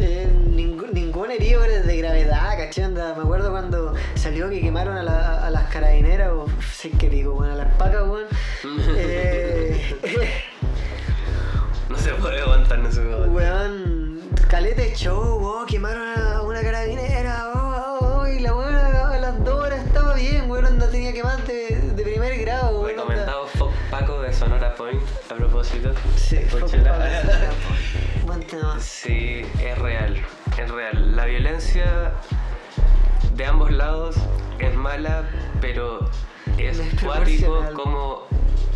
eh, 0.00 0.28
ningún, 0.50 0.92
ningún 0.92 1.30
herido 1.30 1.62
de 1.62 1.96
gravedad, 1.96 2.56
¿cachai? 2.56 2.84
Onda, 2.84 3.14
Me 3.14 3.22
acuerdo 3.22 3.50
cuando 3.50 3.94
salió 4.14 4.48
que 4.50 4.60
quemaron 4.60 4.96
a, 4.96 5.02
la- 5.02 5.46
a 5.46 5.50
las 5.50 5.64
carabineras, 5.70 6.30
o 6.32 6.46
sé 6.72 6.90
qué 6.90 7.08
pico, 7.08 7.32
bueno, 7.34 7.52
a 7.52 7.56
las 7.56 7.74
pacas, 7.76 8.02
weón. 8.02 8.26
Eh, 8.96 9.96
no 11.88 11.96
se 11.96 12.10
puede 12.14 12.40
aguantar, 12.40 12.78
no 12.78 12.90
se 12.90 13.00
puede 13.00 13.14
aguantar. 13.14 13.30
Weón, 13.34 14.20
calete 14.48 14.94
show, 14.94 15.40
oh, 15.42 15.66
quemaron 15.66 16.02
a 16.18 16.42
una 16.42 16.60
carabinera, 16.62 17.01
Sí, 26.16 26.38
Buen 28.26 28.46
tema. 28.46 28.78
Es 29.60 29.78
real, 29.78 30.16
es 30.56 30.70
real. 30.70 31.16
La 31.16 31.24
violencia 31.26 32.12
de 33.34 33.44
ambos 33.44 33.72
lados 33.72 34.16
es 34.60 34.74
mala, 34.74 35.28
pero 35.60 36.08
es 36.58 36.80
cuático 37.02 37.64
como 37.74 38.26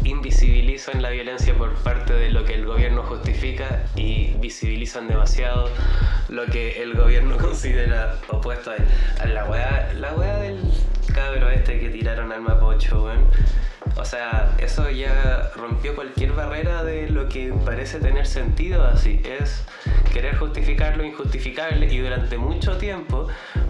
invisibilizan 0.03 1.01
la 1.03 1.11
violencia 1.11 1.57
por 1.57 1.75
parte 1.75 2.13
de 2.13 2.31
lo 2.31 2.45
que 2.45 2.55
el 2.55 2.67
gobierno 2.67 3.03
justifica 3.03 3.85
y 3.95 4.35
visibilizan 4.39 5.09
demasiado 5.09 5.71
lo 6.29 6.47
que 6.47 6.83
el 6.83 6.95
gobierno 6.95 7.37
considera 7.41 8.19
opuesto. 8.29 8.73
A 9.21 9.27
la 9.27 9.45
weá, 9.45 9.93
la 9.95 10.13
weá 10.15 10.39
del 10.39 10.61
cabro 11.15 11.51
este 11.51 11.79
que 11.79 11.89
tiraron 11.91 12.33
al 12.33 12.41
Mapocho, 12.41 13.05
weón. 13.05 13.27
O 13.97 14.05
sea, 14.05 14.55
eso 14.59 14.91
ya 14.91 15.51
rompió 15.57 15.95
cualquier 15.95 16.33
barrera 16.33 16.83
de 16.85 17.09
lo 17.09 17.29
que 17.29 17.53
parece 17.65 17.99
tener 18.01 18.27
sentido 18.27 18.85
así. 18.85 19.21
Es 19.25 19.63
querer 20.13 20.37
justificar 20.37 20.97
lo 20.97 21.05
injustificable 21.05 21.87
y 21.93 21.99
durante 21.99 22.37
mucho 22.39 22.77
tiempo, 22.79 23.27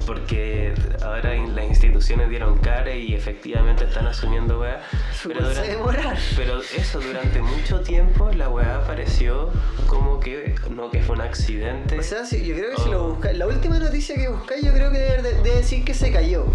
porque 0.07 0.73
ahora 1.03 1.35
las 1.35 1.65
instituciones 1.67 2.29
dieron 2.31 2.59
cara 2.59 2.95
y 2.95 3.15
efectivamente 3.15 3.85
están 3.85 4.07
asumiendo 4.07 4.61
weá. 4.61 4.81
Pero, 5.27 5.41
bolsa 5.41 5.61
dura- 5.63 5.73
de 5.73 5.77
moral. 5.79 6.19
pero 6.37 6.61
eso, 6.61 7.01
durante 7.01 7.43
mucho 7.43 7.81
tiempo 7.81 8.31
la 8.33 8.49
weá 8.49 8.85
pareció 8.87 9.51
como 9.87 10.21
que 10.21 10.55
no 10.71 10.91
que 10.91 11.03
fue 11.03 11.17
un 11.17 11.23
accidente. 11.23 11.99
O 11.99 12.03
sea, 12.03 12.25
sí, 12.25 12.45
yo 12.45 12.55
creo 12.55 12.75
que 12.77 12.83
si 12.83 12.91
lo 12.91 13.09
buscáis, 13.11 13.37
la 13.39 13.47
última 13.47 13.79
noticia 13.79 14.15
que 14.17 14.29
buscáis, 14.29 14.65
yo 14.65 14.73
creo 14.73 14.91
que 14.91 14.99
debe, 14.99 15.23
debe 15.23 15.57
decir 15.57 15.85
que 15.85 15.95
se 15.95 16.13
cayó. 16.13 16.47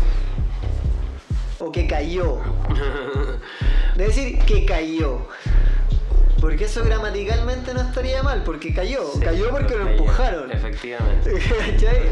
O 1.62 1.72
que 1.72 1.88
cayó. 1.88 2.40
Decir 3.96 4.40
que 4.40 4.66
cayó. 4.66 5.28
Porque 6.40 6.66
eso 6.66 6.84
gramaticalmente 6.84 7.72
no 7.76 7.82
estaría 7.82 8.24
mal, 8.24 8.42
porque 8.44 8.74
cayó. 8.74 9.04
Sí, 9.14 9.20
cayó 9.20 9.50
porque 9.52 9.76
lo 9.76 9.88
empujaron. 9.90 10.52
Efectivamente. 10.52 11.34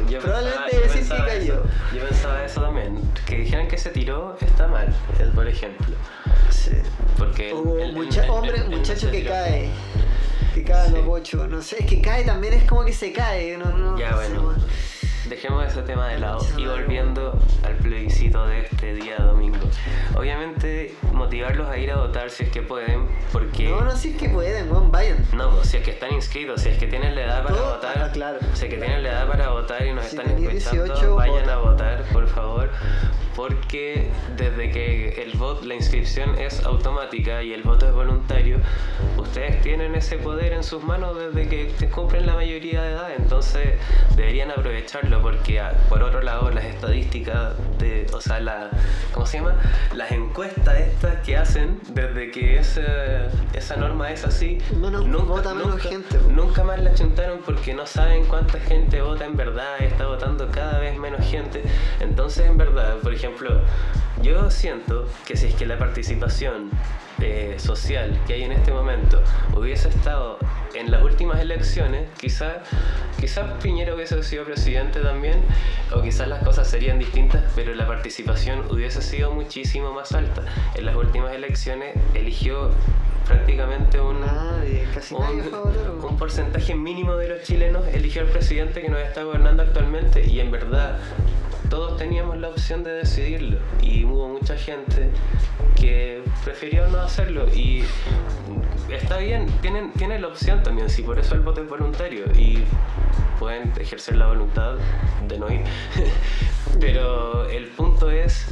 Yo 0.07 0.19
Probablemente 0.19 0.69
pensaba- 0.69 0.71
yo 0.71 0.81
decir 0.81 1.09
que 1.09 1.17
cayó. 1.25 1.53
eso. 1.53 1.63
Yo 1.95 2.07
pensaba 2.07 2.45
eso 2.45 2.62
también. 2.62 3.01
Que 3.25 3.38
dijeran 3.39 3.67
que 3.67 3.77
se 3.79 3.89
tiró 3.89 4.38
está 4.39 4.67
mal, 4.67 4.93
por 5.33 5.47
ejemplo. 5.47 5.95
Sí. 6.51 6.73
Porque. 7.17 7.53
O 7.53 7.79
el- 7.79 7.93
mucha- 7.93 8.23
el- 8.25 8.29
hombre, 8.29 8.57
el- 8.57 8.69
muchacho 8.69 9.09
que 9.09 9.23
cae. 9.25 9.69
Que 10.53 10.63
cae 10.63 10.89
Sí. 10.89 10.93
no 10.95 11.01
pocho. 11.05 11.47
No 11.47 11.62
sé, 11.63 11.77
es 11.79 11.85
que 11.88 11.99
cae 11.99 12.23
también 12.23 12.53
es 12.53 12.65
como 12.65 12.85
que 12.85 12.93
se 12.93 13.12
cae. 13.12 13.57
No, 13.57 13.65
no, 13.75 13.97
Ya, 13.97 14.12
no 14.12 14.21
sé, 14.21 14.29
bueno. 14.29 14.55
Dejemos 15.29 15.65
ese 15.67 15.83
tema 15.83 16.07
de 16.07 16.19
lado 16.19 16.39
y 16.57 16.65
volviendo 16.65 17.39
al 17.63 17.75
plebiscito 17.75 18.47
de 18.47 18.61
este 18.61 18.95
día 18.95 19.17
domingo. 19.17 19.59
Obviamente, 20.15 20.95
motivarlos 21.13 21.69
a 21.69 21.77
ir 21.77 21.91
a 21.91 21.97
votar 21.97 22.31
si 22.31 22.43
es 22.45 22.49
que 22.49 22.63
pueden, 22.63 23.07
porque. 23.31 23.69
No, 23.69 23.81
no, 23.81 23.95
si 23.95 24.09
es 24.11 24.17
que 24.17 24.27
pueden, 24.29 24.67
vayan. 24.91 25.23
No, 25.33 25.63
si 25.63 25.77
es 25.77 25.83
que 25.83 25.91
están 25.91 26.13
inscritos, 26.13 26.61
si 26.61 26.69
es 26.69 26.79
que 26.79 26.87
tienen 26.87 27.13
la 27.13 27.21
edad 27.25 27.43
para 27.43 27.55
Todo- 27.55 27.75
votar, 27.75 27.97
ah, 27.99 28.09
claro. 28.11 28.39
si 28.53 28.65
es 28.65 28.73
que 28.73 28.77
tienen 28.79 29.03
la 29.03 29.09
edad 29.09 29.27
para 29.27 29.49
votar 29.49 29.85
y 29.85 29.93
nos 29.93 30.05
Si 30.05 30.17
están 30.17 30.31
escuchando, 30.31 30.83
18, 30.95 31.15
vayan 31.15 31.35
vota. 31.41 31.53
a 31.53 31.57
votar, 31.57 32.03
por 32.11 32.27
favor, 32.27 32.71
porque 33.39 34.10
desde 34.36 34.69
que 34.69 35.23
el 35.23 35.38
voto, 35.38 35.63
la 35.65 35.75
inscripción 35.75 36.38
es 36.38 36.62
automática 36.65 37.41
y 37.41 37.54
el 37.54 37.63
voto 37.63 37.88
es 37.88 37.93
voluntario, 37.93 38.58
ustedes 39.17 39.62
tienen 39.62 39.95
ese 39.95 40.17
poder 40.17 40.52
en 40.52 40.62
sus 40.62 40.84
manos 40.84 41.15
desde 41.17 41.47
que 41.47 41.88
cumplen 41.89 42.25
la 42.25 42.34
mayoría 42.34 42.82
de 42.84 42.91
edad, 42.91 43.12
entonces 43.17 43.75
deberían 44.17 44.52
aprovecharlo 44.52 45.21
porque 45.21 45.62
ah, 45.62 45.71
por 45.88 46.04
otro 46.04 46.21
lado 46.21 46.52
las 46.52 46.65
estadísticas 46.65 47.54
de, 47.78 48.08
o 48.12 48.19
sea, 48.19 48.41
la, 48.41 48.71
¿cómo 49.13 49.25
se 49.25 49.38
llama? 49.38 49.56
Las 49.95 50.12
encuestas 50.12 50.78
estas 50.78 51.15
que 51.25 51.38
hacen 51.38 51.80
desde 51.93 52.32
que 52.32 52.58
esa, 52.58 52.82
esa 53.54 53.78
norma 53.78 54.12
es 54.12 54.25
así, 54.25 54.58
Menos- 54.75 55.08
vota 55.28 55.54
menos 55.54 55.82
gente, 55.82 56.17
po. 56.17 56.30
Nunca 56.30 56.65
más 56.65 56.82
la 56.82 56.93
chuntaron 56.93 57.39
porque 57.45 57.73
no 57.73 57.86
saben 57.86 58.25
cuánta 58.25 58.60
gente 58.60 59.02
vota 59.02 59.23
en 59.23 59.38
verdad 59.38 59.78
está 59.80 60.08
votando 60.08 60.49
cada 60.52 60.80
vez 60.80 60.97
menos 60.99 61.25
gente. 61.25 61.63
Entonces, 62.02 62.45
en 62.47 62.58
verdad, 62.58 62.97
por 62.97 63.13
ejemplo, 63.13 63.28
yo 64.21 64.49
siento 64.49 65.07
que 65.25 65.37
si 65.37 65.47
es 65.47 65.55
que 65.55 65.65
la 65.65 65.77
participación 65.77 66.69
eh, 67.21 67.55
social 67.57 68.17
que 68.27 68.33
hay 68.33 68.43
en 68.43 68.51
este 68.51 68.71
momento 68.71 69.21
hubiese 69.55 69.89
estado 69.89 70.37
en 70.73 70.91
las 70.91 71.03
últimas 71.03 71.39
elecciones, 71.39 72.07
quizás 72.17 72.57
quizás 73.19 73.51
Piñera 73.61 73.93
hubiese 73.93 74.21
sido 74.23 74.45
presidente 74.45 75.01
también, 75.01 75.41
o 75.93 76.01
quizás 76.01 76.27
las 76.27 76.43
cosas 76.43 76.67
serían 76.67 76.99
distintas, 76.99 77.43
pero 77.55 77.73
la 77.73 77.87
participación 77.87 78.65
hubiese 78.71 79.01
sido 79.01 79.31
muchísimo 79.31 79.91
más 79.91 80.13
alta. 80.13 80.43
En 80.75 80.85
las 80.85 80.95
últimas 80.95 81.33
elecciones 81.33 81.95
eligió 82.13 82.71
prácticamente 83.27 83.99
un, 83.99 84.21
Nadie, 84.21 84.87
casi 84.93 85.15
nadie 85.15 85.41
un, 85.41 85.53
weón. 85.53 86.05
un 86.05 86.17
porcentaje 86.17 86.73
mínimo 86.75 87.15
de 87.15 87.27
los 87.27 87.43
chilenos 87.43 87.85
eligió 87.87 88.21
al 88.21 88.27
presidente 88.27 88.81
que 88.81 88.89
nos 88.89 88.99
está 89.01 89.23
gobernando 89.23 89.61
actualmente 89.63 90.25
y 90.25 90.39
en 90.39 90.49
verdad 90.49 90.97
todos 91.69 91.97
teníamos 91.97 92.38
la 92.38 92.49
opción 92.49 92.84
de 92.84 92.91
decidirlo 92.91 93.60
y 93.82 94.03
hubo 94.03 94.27
mucha 94.27 94.58
gente 94.58 95.10
que 95.75 96.23
prefirió 96.43 96.88
no 96.88 96.99
hacerlo 96.99 97.47
y 97.53 97.84
está 98.89 99.17
bien, 99.17 99.47
tienen, 99.62 99.91
tienen 99.93 100.21
la 100.21 100.29
opción 100.29 100.63
también, 100.63 100.89
si 100.89 101.03
por 101.03 101.19
eso 101.19 101.36
el 101.36 101.41
voto 101.41 101.62
es 101.62 101.69
voluntario 101.69 102.25
y 102.36 102.63
pueden 103.39 103.71
ejercer 103.79 104.15
la 104.15 104.27
voluntad 104.27 104.75
de 105.27 105.39
no 105.39 105.51
ir. 105.51 105.62
Pero 106.79 107.49
el 107.49 107.67
punto 107.67 108.10
es, 108.10 108.45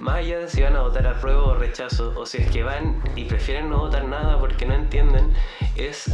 más 0.00 0.16
allá 0.16 0.40
de 0.40 0.48
si 0.48 0.62
van 0.62 0.76
a 0.76 0.82
votar 0.82 1.06
a 1.06 1.20
prueba 1.20 1.42
o 1.42 1.54
rechazo, 1.54 2.14
o 2.16 2.26
si 2.26 2.38
es 2.38 2.50
que 2.50 2.62
van 2.62 3.02
y 3.16 3.24
prefieren 3.24 3.68
no 3.68 3.78
votar 3.78 4.04
nada 4.04 4.38
porque 4.38 4.66
no 4.66 4.74
entienden, 4.74 5.32
es 5.76 6.04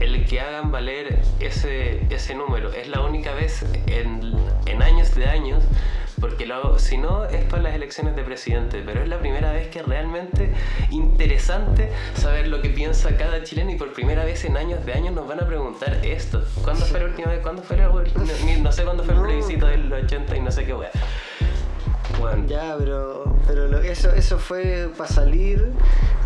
el 0.00 0.26
que 0.26 0.40
hagan 0.40 0.70
valer 0.70 1.22
ese, 1.40 2.06
ese 2.14 2.34
número. 2.34 2.72
Es 2.72 2.88
la 2.88 3.00
única 3.00 3.32
vez 3.32 3.64
en, 3.86 4.36
en 4.66 4.82
años 4.82 5.14
de 5.14 5.26
años 5.26 5.64
porque 6.20 6.46
lo, 6.46 6.78
si 6.78 6.96
no 6.96 7.24
es 7.24 7.44
para 7.44 7.62
las 7.62 7.74
elecciones 7.74 8.16
de 8.16 8.22
presidente, 8.22 8.82
pero 8.84 9.02
es 9.02 9.08
la 9.08 9.18
primera 9.18 9.52
vez 9.52 9.68
que 9.68 9.80
es 9.80 9.86
realmente 9.86 10.52
interesante 10.90 11.90
saber 12.14 12.48
lo 12.48 12.62
que 12.62 12.70
piensa 12.70 13.16
cada 13.16 13.42
chileno 13.42 13.70
y 13.70 13.76
por 13.76 13.92
primera 13.92 14.24
vez 14.24 14.44
en 14.44 14.56
años 14.56 14.84
de 14.84 14.92
años 14.92 15.14
nos 15.14 15.26
van 15.26 15.40
a 15.40 15.46
preguntar 15.46 16.00
esto. 16.04 16.44
¿Cuándo 16.62 16.84
fue 16.86 17.00
la 17.00 17.06
última 17.06 17.30
vez? 17.30 17.40
¿Cuándo 17.40 17.62
fue 17.62 17.76
la, 17.76 17.88
no, 17.88 18.02
no 18.62 18.72
sé 18.72 18.84
cuándo 18.84 19.04
fue 19.04 19.14
el 19.14 19.20
plebiscito 19.20 19.66
del 19.66 19.92
80 19.92 20.36
y 20.36 20.40
no 20.40 20.50
sé 20.50 20.64
qué 20.64 20.74
wea. 20.74 20.90
Bueno. 22.18 22.44
Ya, 22.46 22.76
pero, 22.78 23.36
pero 23.46 23.68
lo, 23.68 23.80
eso, 23.80 24.10
eso 24.10 24.38
fue 24.38 24.90
para 24.96 25.10
salir 25.10 25.72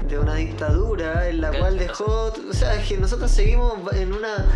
de 0.07 0.19
una 0.19 0.35
dictadura 0.35 1.29
en 1.29 1.41
la 1.41 1.51
cual 1.51 1.79
dejó... 1.79 2.33
O 2.49 2.53
sea, 2.53 2.77
es 2.77 2.89
que 2.89 2.97
nosotros 2.97 3.31
seguimos 3.31 3.75
en 3.93 4.13
una 4.13 4.47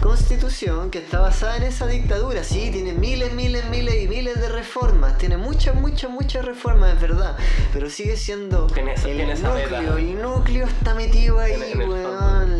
constitución 0.00 0.90
que 0.90 0.98
está 0.98 1.20
basada 1.20 1.56
en 1.56 1.64
esa 1.64 1.86
dictadura. 1.86 2.42
Sí, 2.44 2.70
tiene 2.72 2.92
miles, 2.94 3.32
miles, 3.34 3.64
miles 3.70 4.02
y 4.02 4.08
miles 4.08 4.40
de 4.40 4.48
reformas. 4.48 5.18
Tiene 5.18 5.36
muchas, 5.36 5.74
muchas, 5.74 6.10
muchas 6.10 6.44
reformas, 6.44 6.94
es 6.94 7.00
verdad. 7.00 7.36
Pero 7.72 7.88
sigue 7.90 8.16
siendo 8.16 8.66
el 8.76 9.42
núcleo. 9.42 9.96
El 9.96 10.22
núcleo 10.22 10.66
está 10.66 10.94
metido 10.94 11.38
ahí, 11.38 11.74
weón. 11.76 12.58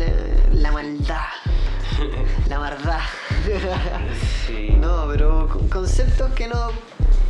La, 0.53 0.71
maldad. 0.71 1.25
la 2.47 2.59
maldad. 2.59 3.01
No, 4.79 5.07
pero 5.09 5.47
conceptos 5.71 6.31
que 6.33 6.47
no, 6.47 6.69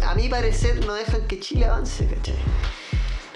a 0.06 0.15
mi 0.15 0.28
parecer, 0.28 0.86
no 0.86 0.93
dejan 0.93 1.21
que 1.28 1.39
Chile 1.39 1.65
avance, 1.65 2.06
¿cachai? 2.08 2.36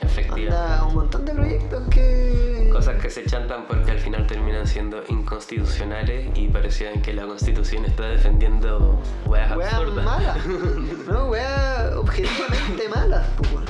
Efectivamente. 0.02 0.86
un 0.88 0.94
montón 0.94 1.26
de 1.26 1.34
proyectos 1.34 1.84
que. 1.90 2.55
Cosas 2.76 3.02
que 3.02 3.10
se 3.10 3.24
chantan 3.24 3.68
porque 3.68 3.92
al 3.92 4.00
final 4.00 4.28
terminan 4.28 4.68
siendo 4.68 5.02
inconstitucionales 5.08 6.28
y 6.36 6.50
parecían 6.50 7.02
que 7.02 7.14
la 7.14 7.26
constitución 7.26 7.86
está 7.86 8.10
defendiendo 8.10 9.02
weas 9.26 9.50
absurdas. 9.50 10.04
malas. 10.04 10.46
no, 11.08 11.28
weas 11.28 11.96
objetivamente 11.96 12.90
malas, 12.90 13.26
pues. 13.38 13.64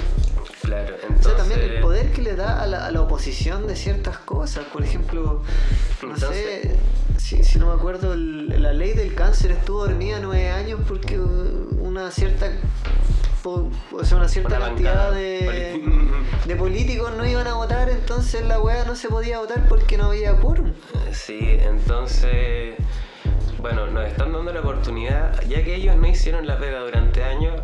Claro, 0.63 0.95
entonces... 1.03 1.25
O 1.27 1.29
sea, 1.29 1.37
también 1.37 1.59
el 1.59 1.81
poder 1.81 2.11
que 2.13 2.23
le 2.23 2.35
da 2.35 2.63
a 2.63 2.65
la, 2.65 2.87
a 2.87 2.89
la 2.89 3.01
oposición 3.01 3.67
de 3.67 3.75
ciertas 3.75 4.17
cosas. 4.17 4.65
Por 4.73 4.81
ejemplo, 4.83 5.43
no 6.01 6.17
sé, 6.17 6.75
si, 7.17 7.43
si, 7.43 7.59
no 7.59 7.67
me 7.67 7.73
acuerdo, 7.73 8.13
el, 8.13 8.59
la 8.59 8.73
ley 8.73 8.93
del 8.93 9.13
cáncer 9.13 9.51
estuvo 9.51 9.85
dormida 9.85 10.17
nueve 10.19 10.49
años 10.49 10.79
porque 10.87 11.19
una 11.19 12.09
cierta 12.09 12.49
o 13.45 14.03
sea, 14.03 14.17
una 14.17 14.27
cierta 14.27 14.59
cantidad 14.59 15.11
de, 15.11 15.79
de, 16.45 16.55
políticos 16.55 17.13
no 17.15 17.25
iban 17.25 17.47
a 17.47 17.53
votar, 17.53 17.84
entonces 18.05 18.45
la 18.45 18.59
weá 18.59 18.85
no 18.85 18.95
se 18.95 19.09
podía 19.09 19.39
votar 19.39 19.67
porque 19.67 19.97
no 19.97 20.05
había 20.05 20.35
quórum. 20.35 20.71
Sí, 21.11 21.57
entonces, 21.59 22.75
bueno, 23.57 23.87
nos 23.87 24.05
están 24.05 24.31
dando 24.31 24.53
la 24.53 24.59
oportunidad, 24.59 25.41
ya 25.47 25.63
que 25.63 25.73
ellos 25.73 25.95
no 25.95 26.05
hicieron 26.05 26.45
la 26.45 26.59
pega 26.59 26.81
durante 26.81 27.23
años, 27.23 27.59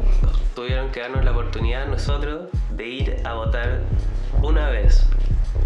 tuvieron 0.56 0.92
que 0.92 1.02
darnos 1.02 1.24
la 1.24 1.30
oportunidad 1.30 1.86
nosotros 1.86 2.50
de 2.72 2.88
ir 2.88 3.22
a 3.24 3.36
votar 3.36 3.82
una 4.42 4.72
vez, 4.72 5.06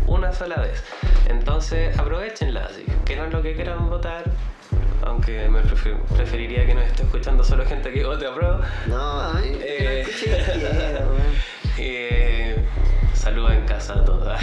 una 0.07 0.33
sola 0.33 0.57
vez. 0.57 0.83
Entonces, 1.29 1.97
aprovechenla, 1.97 2.65
así, 2.65 2.83
que 3.05 3.15
no 3.15 3.27
es 3.27 3.31
lo 3.31 3.41
que 3.41 3.55
quieran 3.55 3.89
votar, 3.89 4.25
aunque 5.03 5.47
me 5.47 5.61
preferiría 6.17 6.65
que 6.65 6.75
nos 6.75 6.83
esté 6.83 7.03
escuchando 7.03 7.45
solo 7.45 7.65
gente 7.65 7.93
que 7.93 8.03
vote 8.03 8.27
a 8.27 8.35
prueba. 8.35 8.59
No, 8.87 9.21
a 9.21 9.33
mí 9.35 9.53
eh, 9.53 10.05
eh, 11.77 12.24
Saludos 13.25 13.53
en 13.53 13.65
casa 13.65 13.93
a 13.93 14.05
todos. 14.05 14.39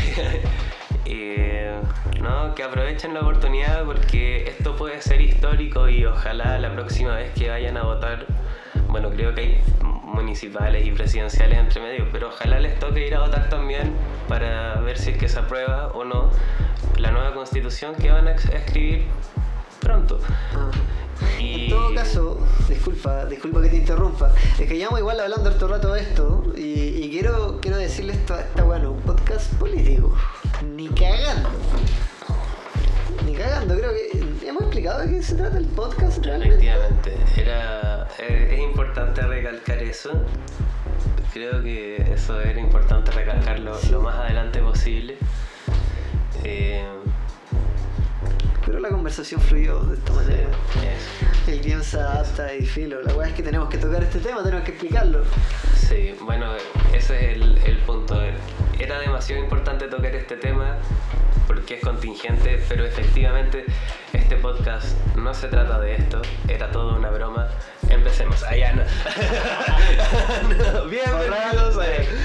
eh, 1.05 1.73
no, 2.21 2.53
que 2.57 2.65
aprovechen 2.65 3.15
la 3.15 3.21
oportunidad 3.21 3.85
porque 3.85 4.43
esto 4.49 4.75
puede 4.75 5.01
ser 5.01 5.21
histórico 5.21 5.89
y 5.89 6.05
ojalá 6.05 6.59
la 6.59 6.73
próxima 6.73 7.15
vez 7.15 7.33
que 7.33 7.49
vayan 7.49 7.77
a 7.77 7.85
votar, 7.85 8.27
bueno, 8.89 9.11
creo 9.11 9.33
que 9.37 9.41
hay 9.41 9.63
municipales 9.85 10.85
y 10.85 10.91
presidenciales 10.91 11.59
entre 11.61 11.81
medio, 11.81 12.09
pero 12.11 12.31
ojalá 12.31 12.59
les 12.59 12.77
toque 12.81 13.07
ir 13.07 13.15
a 13.15 13.21
votar 13.21 13.49
también 13.49 13.95
para 14.27 14.81
ver 14.81 14.99
si 14.99 15.11
es 15.11 15.17
que 15.17 15.29
se 15.29 15.39
aprueba 15.39 15.93
o 15.95 16.03
no 16.03 16.33
la 16.97 17.13
nueva 17.13 17.35
constitución 17.35 17.95
que 17.95 18.11
van 18.11 18.27
a 18.27 18.33
escribir 18.33 19.05
pronto. 19.79 20.19
Ah. 20.57 20.73
En 21.39 21.69
todo 21.69 21.95
caso, 21.95 22.39
disculpa, 22.69 23.27
disculpa 23.27 23.63
que 23.63 23.69
te 23.69 23.77
interrumpa, 23.77 24.33
es 24.59 24.69
que 24.69 24.75
llamo 24.75 24.99
igual 24.99 25.21
hablando 25.21 25.51
harto 25.51 25.69
rato 25.69 25.93
de 25.93 26.01
esto 26.01 26.53
y, 26.57 27.11
quiero, 27.11 27.61
quiero 27.61 27.77
decirle 27.77 28.13
esto, 28.13 28.39
está 28.39 28.63
bueno, 28.63 28.93
un 28.93 29.01
podcast 29.03 29.53
político, 29.55 30.15
ni 30.75 30.89
cagando. 30.89 31.51
Ni 33.27 33.35
cagando, 33.35 33.77
creo 33.77 33.93
que 33.93 34.47
hemos 34.49 34.63
explicado 34.63 35.01
de 35.01 35.11
qué 35.11 35.23
se 35.23 35.35
trata 35.35 35.59
el 35.59 35.67
podcast 35.67 36.25
realmente. 36.25 36.55
Efectivamente, 36.55 37.17
era, 37.37 38.09
es, 38.19 38.59
importante 38.59 39.23
recalcar 39.23 39.83
eso. 39.83 40.11
Creo 41.33 41.63
que 41.63 42.13
eso 42.13 42.41
era 42.41 42.61
importante 42.61 43.11
recalcarlo 43.11 43.79
lo 43.91 44.01
más 44.01 44.17
adelante 44.17 44.61
posible. 44.61 45.17
Eh, 46.45 46.85
pero 48.65 48.81
la 48.81 48.89
conversación 48.89 49.41
fluyó 49.41 49.81
de 49.81 49.95
esta 49.95 50.13
manera. 50.13 50.49
El 51.47 51.61
guion 51.61 51.83
se 51.83 51.99
adapta 51.99 52.55
y 52.55 52.65
filo. 52.65 53.03
La 53.03 53.15
weá 53.15 53.29
es 53.29 53.35
que 53.35 53.43
tenemos 53.43 53.69
que 53.69 53.79
tocar 53.79 54.03
este 54.03 54.21
tema, 54.21 54.43
tenemos 54.43 54.65
que 54.65 54.73
explicarlo. 54.73 55.25
Sí, 55.75 56.15
bueno, 56.21 56.53
ese 56.95 57.33
es 57.33 57.37
el, 57.37 57.59
el 57.65 57.79
punto. 57.79 58.21
Era 58.79 59.01
demasiado 59.01 59.43
importante 59.43 59.89
tocar 59.89 60.15
este 60.15 60.37
tema 60.37 60.77
porque 61.47 61.75
es 61.75 61.83
contingente, 61.83 62.63
pero 62.69 62.85
efectivamente 62.85 63.65
este 64.13 64.37
podcast 64.37 64.97
no 65.17 65.35
se 65.35 65.49
trata 65.49 65.81
de 65.81 65.97
esto, 65.97 66.23
era 66.49 66.71
todo 66.71 66.97
una 66.97 67.11
broma. 67.11 67.49
Empecemos. 67.89 68.43
Allá 68.45 68.73
no. 68.73 68.83
Bienvenidos, 70.91 71.79
a, 71.79 71.83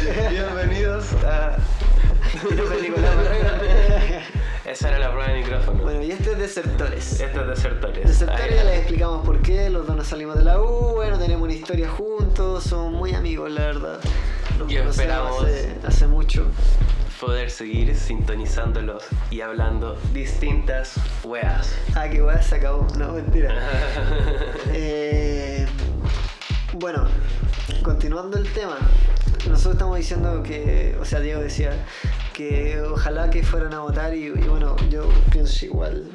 bienvenidos 0.30 1.14
a 1.24 1.58
esa 4.68 4.90
era 4.90 5.00
la 5.00 5.12
prueba 5.12 5.32
de 5.32 5.40
micrófono. 5.40 5.84
Bueno, 5.84 6.04
y 6.04 6.12
este 6.12 6.34
es 6.34 6.38
Desertores. 6.38 7.22
Este 7.22 7.40
es 7.40 7.48
Desertores. 7.48 8.08
Desertores, 8.08 8.56
ya 8.56 8.64
les 8.66 8.80
explicamos 8.80 9.26
por 9.26 9.42
qué. 9.42 9.70
Los 9.70 9.88
dos 9.88 9.96
nos 9.96 10.08
salimos 10.08 10.38
de 10.38 10.44
la 10.44 10.62
U, 10.62 10.96
bueno, 10.96 11.18
tenemos 11.18 11.44
una 11.44 11.54
historia 11.54 11.90
juntos, 11.90 12.66
somos 12.66 12.92
muy 12.92 13.14
amigos, 13.14 13.50
la 13.50 13.62
verdad. 13.62 14.00
Nos 14.60 14.70
y 14.70 14.76
esperamos 14.76 15.44
hace, 15.44 15.76
hace 15.86 16.08
mucho 16.08 16.48
poder 17.22 17.50
seguir 17.50 17.96
sintonizándolos 17.96 19.04
y 19.32 19.40
hablando 19.42 19.98
distintas 20.14 20.96
weas. 21.24 21.74
Ah, 21.96 22.10
qué 22.10 22.22
weas 22.22 22.46
se 22.46 22.56
acabó. 22.56 22.86
No, 22.98 23.14
mentira. 23.14 23.56
eh, 24.74 25.66
bueno, 26.74 27.08
continuando 27.84 28.38
el 28.38 28.52
tema. 28.52 28.78
Nosotros 29.50 29.74
estamos 29.74 29.98
diciendo 29.98 30.44
que, 30.44 30.96
o 31.00 31.06
sea, 31.06 31.20
Diego 31.20 31.42
decía 31.42 31.72
que 32.34 32.82
ojalá 32.82 33.30
que 33.30 33.44
fueran 33.44 33.74
a 33.74 33.80
votar 33.80 34.14
y, 34.14 34.30
bueno, 34.30 34.76
yo 34.90 35.10
pienso 35.32 35.66
igual. 35.66 36.10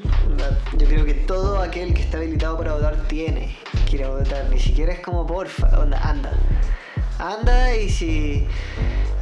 Yo 0.77 0.87
creo 0.87 1.05
que 1.05 1.15
todo 1.15 1.61
aquel 1.61 1.95
que 1.95 2.03
está 2.03 2.19
habilitado 2.19 2.57
para 2.59 2.75
votar 2.75 2.97
tiene 3.09 3.57
que 3.89 3.97
ir 3.97 4.05
a 4.05 4.11
votar. 4.11 4.49
Ni 4.51 4.59
siquiera 4.59 4.93
es 4.93 5.01
como 5.01 5.27
porfa, 5.27 5.69
onda, 5.81 5.99
anda. 5.99 6.33
Anda 7.19 7.77
y 7.77 7.89
si, 7.89 8.47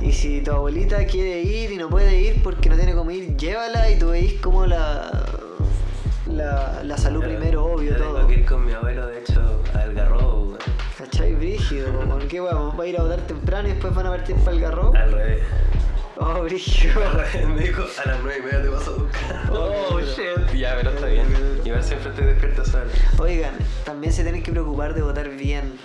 y 0.01 0.13
si 0.13 0.41
tu 0.43 0.53
abuelita 0.53 1.05
quiere 1.07 1.43
ir 1.43 1.73
y 1.73 1.77
no 1.77 1.89
puede 1.89 2.21
ir 2.21 2.43
porque 2.43 2.69
no 2.69 2.77
tiene 2.77 2.95
cómo 2.95 3.11
ir, 3.11 3.37
llévala 3.37 3.91
y 3.91 3.99
tú 3.99 4.11
veis 4.11 4.41
como 4.41 4.67
la, 4.67 5.11
la, 6.27 6.83
la 6.83 6.97
salud 6.99 7.23
primero, 7.23 7.65
obvio, 7.65 7.97
todo. 7.97 8.15
Tengo 8.15 8.29
que 8.29 8.35
ir 8.35 8.45
con 8.47 8.65
mi 8.65 8.73
abuelo, 8.73 9.07
de 9.07 9.21
hecho, 9.21 9.63
al 9.75 9.95
garro. 9.95 10.40
Brígido, 11.61 11.93
¿por 12.09 12.27
qué, 12.27 12.41
weón? 12.41 12.73
¿Va 12.79 12.85
a 12.85 12.87
ir 12.87 12.99
a 12.99 13.03
votar 13.03 13.21
temprano 13.21 13.69
y 13.69 13.73
después 13.73 13.95
van 13.95 14.07
a 14.07 14.11
partir 14.11 14.35
para 14.37 14.53
el 14.53 14.61
garro? 14.63 14.93
Al 14.95 15.13
revés. 15.13 15.43
Oh, 16.17 16.41
brillo. 16.43 16.91
Me 17.55 17.63
dijo, 17.63 17.83
a 18.03 18.09
las 18.09 18.19
9 18.23 18.39
y 18.39 18.43
media 18.43 18.63
te 18.63 18.69
vas 18.69 18.89
a 18.89 18.91
buscar. 18.93 19.51
Oh, 19.53 20.01
shit. 20.17 20.55
Ya, 20.55 20.75
pero 20.77 20.91
está 20.91 21.07
bien. 21.07 21.27
Igual 21.63 21.85
siempre 21.85 22.13
te 22.13 22.25
despiertas 22.25 22.69
solo. 22.69 22.87
Oigan, 23.19 23.53
también 23.85 24.11
se 24.11 24.23
tienen 24.23 24.43
que 24.43 24.53
preocupar 24.53 24.95
de 24.95 25.03
votar 25.03 25.29
bien. 25.29 25.79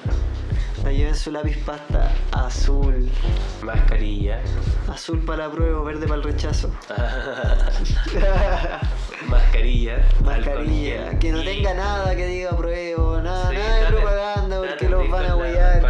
No 0.82 0.92
lleven 0.92 1.16
su 1.16 1.30
lápiz 1.32 1.58
pasta 1.66 2.14
azul. 2.32 3.10
Mascarilla. 3.62 4.40
Azul 4.88 5.20
para 5.26 5.48
la 5.48 5.54
prueba, 5.54 5.84
verde 5.84 6.08
para 6.08 6.20
el 6.20 6.24
rechazo. 6.24 6.72
Mascarilla. 9.28 10.08
Mascarilla. 10.24 11.20
Que 11.20 11.34
no 11.34 11.44
tenga 11.44 11.74
nada 11.74 12.16
que 12.16 12.28
diga 12.28 12.56
prueba, 12.56 13.22
nada, 13.22 13.52
nada 13.52 13.92
de 13.92 14.02
van 15.16 15.32
a 15.32 15.36
huear. 15.36 15.82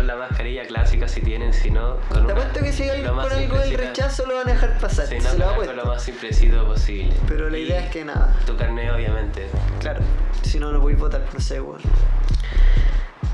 política 0.96 1.08
si 1.08 1.22
tienen, 1.22 1.54
sino 1.54 1.98
con 2.10 2.28
Te 2.28 2.34
apuesto 2.34 2.60
que 2.62 2.72
si 2.72 2.84
hay 2.84 3.02
lo 3.02 3.16
con 3.16 3.32
algo 3.32 3.58
del 3.58 3.78
rechazo 3.78 4.26
lo 4.26 4.36
van 4.36 4.50
a 4.50 4.54
dejar 4.54 4.78
pasar. 4.78 5.08
Se 5.08 5.20
no, 5.20 5.24
lo 5.24 5.30
con 5.30 5.42
algo 5.42 5.52
apuesto. 5.52 5.74
lo 5.76 5.86
más 5.86 6.04
simplecito 6.04 6.66
posible. 6.66 7.14
Pero 7.28 7.50
la 7.50 7.58
Y 7.58 7.64
idea 7.64 7.86
es 7.86 7.92
que 7.92 8.06
nada. 8.06 8.36
Tu 8.46 8.56
carnet, 8.56 8.92
obviamente. 8.94 9.48
Claro, 9.80 10.02
si 10.44 10.60
no, 10.60 10.72
no 10.72 10.82
podéis 10.82 11.00
votar, 11.00 11.24
no 11.34 11.40
sé, 11.40 11.62
weón. 11.62 11.82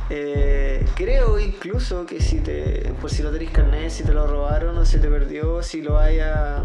Eh, 0.10 0.86
creo 0.96 1.40
incluso 1.40 2.06
que 2.06 2.20
si 2.20 2.42
te. 2.42 2.94
Por 3.00 3.10
si 3.10 3.24
no 3.24 3.32
tenéis 3.32 3.52
carnet, 3.52 3.90
si 3.90 4.04
te 4.04 4.14
lo 4.14 4.28
robaron 4.28 4.78
o 4.78 4.86
si 4.86 5.00
te 5.00 5.08
perdió, 5.08 5.64
si 5.64 5.82
lo 5.82 5.94
vaya. 5.94 6.64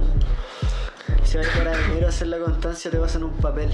Si 1.25 1.37
vais 1.37 1.49
carabinero 1.49 2.07
a 2.07 2.09
hacer 2.11 2.29
la 2.29 2.39
constancia, 2.39 2.91
te 2.91 2.99
pasan 2.99 3.25
un 3.25 3.33
papel 3.37 3.69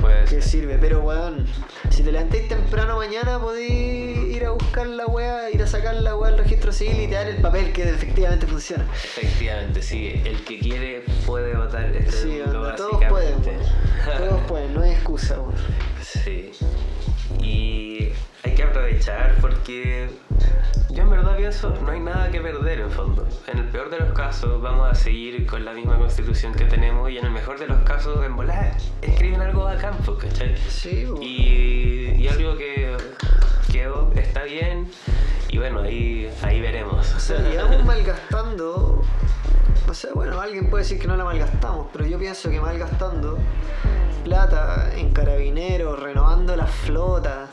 Pues, 0.00 0.30
que 0.30 0.40
sirve. 0.42 0.78
Pero 0.78 1.00
weón, 1.02 1.46
si 1.90 2.02
te 2.02 2.12
levantáis 2.12 2.48
temprano 2.48 2.96
mañana, 2.96 3.38
podéis 3.38 4.34
ir 4.36 4.44
a 4.44 4.50
buscar 4.50 4.86
la 4.86 5.06
weá, 5.06 5.50
ir 5.50 5.62
a 5.62 5.66
sacar 5.66 5.94
la 5.96 6.16
weá 6.16 6.30
al 6.32 6.38
registro 6.38 6.72
civil 6.72 7.00
y 7.00 7.08
te 7.08 7.14
dan 7.14 7.28
el 7.28 7.40
papel 7.40 7.72
que 7.72 7.82
efectivamente 7.88 8.46
funciona. 8.46 8.84
efectivamente, 8.92 9.82
sí. 9.82 10.22
El 10.24 10.44
que 10.44 10.58
quiere 10.60 11.04
puede 11.26 11.56
votar. 11.56 11.86
Este 11.96 12.12
Sí, 12.12 12.40
onda, 12.40 12.76
todos 12.76 13.04
pueden. 13.06 13.34
Todos 13.42 14.40
pueden, 14.48 14.74
no 14.74 14.82
hay 14.82 14.92
excusa, 14.92 15.38
weón. 15.40 15.54
Sí. 16.02 16.50
Y 17.42 18.10
hay 18.44 18.54
que 18.54 18.62
aprovechar 18.62 19.36
porque 19.40 20.08
yo 20.90 21.02
en 21.02 21.10
verdad 21.10 21.36
pienso 21.36 21.74
no 21.82 21.90
hay 21.90 22.00
nada 22.00 22.30
que 22.30 22.40
perder 22.40 22.80
en 22.80 22.90
fondo. 22.90 23.26
En 23.46 23.58
el 23.58 23.68
peor 23.68 23.90
de 23.90 23.98
los 23.98 24.12
casos 24.12 24.60
vamos 24.60 24.90
a 24.90 24.94
seguir 24.94 25.46
con 25.46 25.64
la 25.64 25.72
misma 25.72 25.98
constitución 25.98 26.54
que 26.54 26.64
tenemos 26.64 27.10
y 27.10 27.18
en 27.18 27.26
el 27.26 27.30
mejor 27.30 27.58
de 27.58 27.66
los 27.66 27.80
casos 27.82 28.24
en 28.24 28.34
volar 28.36 28.76
escriben 29.02 29.40
algo 29.40 29.64
bacán, 29.64 29.96
pues, 30.04 30.18
¿cachai? 30.18 30.56
Sí, 30.56 31.04
weón. 31.04 31.22
Y, 31.22 32.14
y 32.18 32.28
algo 32.28 32.56
que, 32.56 32.96
que 33.70 34.20
está 34.20 34.42
bien 34.44 34.88
y 35.50 35.58
bueno, 35.58 35.80
ahí, 35.80 36.30
ahí 36.42 36.60
veremos. 36.60 37.14
O 37.14 37.20
sea, 37.20 37.38
malgastando. 37.84 39.02
O 39.88 39.94
sea, 39.94 40.10
bueno, 40.14 40.40
alguien 40.40 40.68
puede 40.68 40.84
decir 40.84 40.98
que 40.98 41.08
no 41.08 41.16
la 41.16 41.24
malgastamos, 41.24 41.86
pero 41.92 42.06
yo 42.06 42.18
pienso 42.18 42.50
que 42.50 42.60
malgastando 42.60 43.38
plata 44.24 44.90
en 44.94 45.12
carabineros, 45.12 45.98
renovando 45.98 46.54
la 46.54 46.66
flota, 46.66 47.48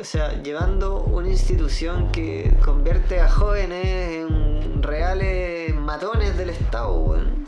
o 0.00 0.04
sea, 0.04 0.42
llevando 0.42 1.02
una 1.02 1.28
institución 1.28 2.10
que 2.10 2.52
convierte 2.64 3.20
a 3.20 3.28
jóvenes 3.28 4.26
en 4.30 4.82
reales 4.82 5.74
matones 5.74 6.36
del 6.36 6.50
Estado, 6.50 6.92
weón. 6.94 7.44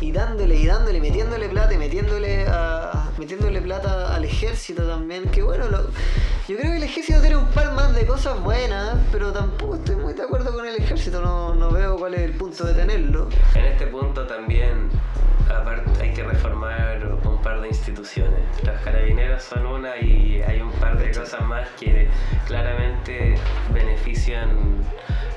Y 0.00 0.12
dándole 0.12 0.56
y 0.56 0.66
dándole, 0.66 1.00
metiéndole 1.00 1.48
plata 1.48 1.74
y 1.74 1.78
metiéndole 1.78 2.46
a, 2.48 3.10
metiéndole 3.18 3.60
plata 3.62 4.14
al 4.14 4.24
ejército 4.24 4.86
también, 4.86 5.24
que 5.30 5.42
bueno, 5.42 5.68
lo- 5.68 5.88
yo 6.48 6.56
creo 6.56 6.70
que 6.70 6.76
el 6.76 6.82
ejército 6.82 7.20
tiene 7.20 7.36
un 7.36 7.46
par 7.48 7.72
más 7.72 7.94
de 7.94 8.06
cosas 8.06 8.40
buenas, 8.42 8.94
pero 9.10 9.32
tampoco 9.32 9.74
estoy 9.76 9.96
muy 9.96 10.12
de 10.14 10.22
acuerdo 10.22 10.52
con 10.54 10.64
el 10.66 10.76
ejército, 10.76 11.20
no, 11.20 11.54
no 11.54 11.70
veo 11.70 11.96
cuál 11.96 12.14
es 12.14 12.20
el 12.20 12.32
punto 12.32 12.64
de 12.64 12.74
tenerlo. 12.74 13.28
En 13.54 13.64
este 13.64 13.86
punto 13.88 14.26
también 14.26 14.88
aparte, 15.48 15.90
hay 16.02 16.12
que 16.12 16.22
reformar 16.22 17.18
un 17.24 17.42
par 17.42 17.60
de 17.60 17.68
instituciones. 17.68 18.40
Los 18.64 18.80
carabineros 18.80 19.42
son 19.42 19.66
una 19.66 19.96
y 19.98 20.42
hay 20.42 20.60
un 20.60 20.72
par 20.72 20.98
de 20.98 21.10
cosas 21.10 21.42
más 21.42 21.68
que 21.78 22.08
claramente 22.46 23.36
benefician 23.72 24.82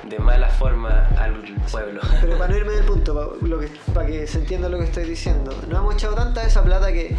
de 0.10 0.20
mala 0.20 0.50
forma 0.50 1.08
al 1.18 1.44
pueblo. 1.72 2.02
Pero 2.22 2.38
para 2.38 2.52
no 2.52 2.58
irme 2.58 2.74
del 2.74 2.86
punto, 2.86 3.38
para, 3.94 4.08
que, 4.08 4.26
se 4.26 4.40
entienda 4.40 4.68
lo 4.68 4.80
que 4.80 4.86
estoy 4.86 5.06
diciendo, 5.06 5.56
no 5.68 5.78
hemos 5.78 5.94
echado 5.94 6.16
tanta 6.16 6.44
esa 6.44 6.64
plata 6.64 6.92
que, 6.92 7.16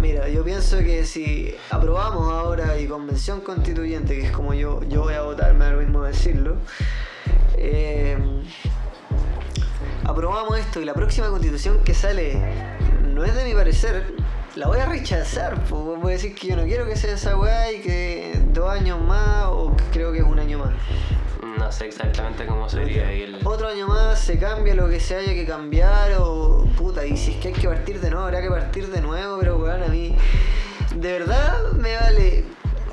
mira, 0.00 0.28
yo 0.28 0.42
pienso 0.42 0.78
que 0.78 1.04
si 1.04 1.54
aprobamos 1.70 2.32
ahora 2.32 2.78
y 2.78 2.86
convención 2.86 3.42
constituyente, 3.42 4.16
que 4.16 4.26
es 4.26 4.32
como 4.32 4.54
yo, 4.54 4.80
yo 4.84 5.02
voy 5.02 5.14
a 5.14 5.22
votar, 5.22 5.52
me 5.54 5.66
da 5.66 5.72
lo 5.72 5.80
mismo 5.80 6.02
decirlo, 6.02 6.56
eh, 7.56 8.16
aprobamos 10.10 10.58
esto 10.58 10.80
y 10.80 10.84
la 10.84 10.94
próxima 10.94 11.28
constitución 11.28 11.78
que 11.84 11.94
sale 11.94 12.36
no 13.02 13.24
es 13.24 13.34
de 13.34 13.44
mi 13.44 13.54
parecer, 13.54 14.12
la 14.56 14.66
voy 14.66 14.78
a 14.78 14.86
rechazar. 14.86 15.54
pues, 15.64 15.82
voy 16.00 16.12
a 16.12 16.16
decir 16.16 16.34
que 16.34 16.48
yo 16.48 16.56
no 16.56 16.64
quiero 16.64 16.86
que 16.86 16.96
sea 16.96 17.14
esa 17.14 17.36
weá 17.36 17.72
y 17.72 17.80
que 17.80 18.38
dos 18.52 18.68
años 18.70 19.00
más 19.00 19.46
o 19.46 19.74
que 19.76 19.84
creo 19.92 20.12
que 20.12 20.18
es 20.18 20.24
un 20.24 20.38
año 20.38 20.58
más. 20.58 20.72
No 21.58 21.70
sé 21.72 21.86
exactamente 21.86 22.46
cómo 22.46 22.68
sería 22.68 23.10
el... 23.12 23.38
Otro 23.44 23.68
año 23.68 23.86
más 23.86 24.18
se 24.18 24.38
cambia 24.38 24.74
lo 24.74 24.88
que 24.88 24.98
se 24.98 25.16
haya 25.16 25.32
que 25.34 25.46
cambiar 25.46 26.12
o 26.18 26.64
puta, 26.76 27.04
y 27.06 27.16
si 27.16 27.32
es 27.32 27.36
que 27.38 27.48
hay 27.48 27.54
que 27.54 27.68
partir 27.68 28.00
de 28.00 28.10
nuevo, 28.10 28.24
habrá 28.24 28.40
que 28.40 28.48
partir 28.48 28.88
de 28.88 29.00
nuevo, 29.00 29.38
pero 29.38 29.56
weón, 29.58 29.82
a 29.82 29.88
mí 29.88 30.16
de 30.96 31.12
verdad 31.12 31.72
me 31.72 31.94
vale 31.96 32.44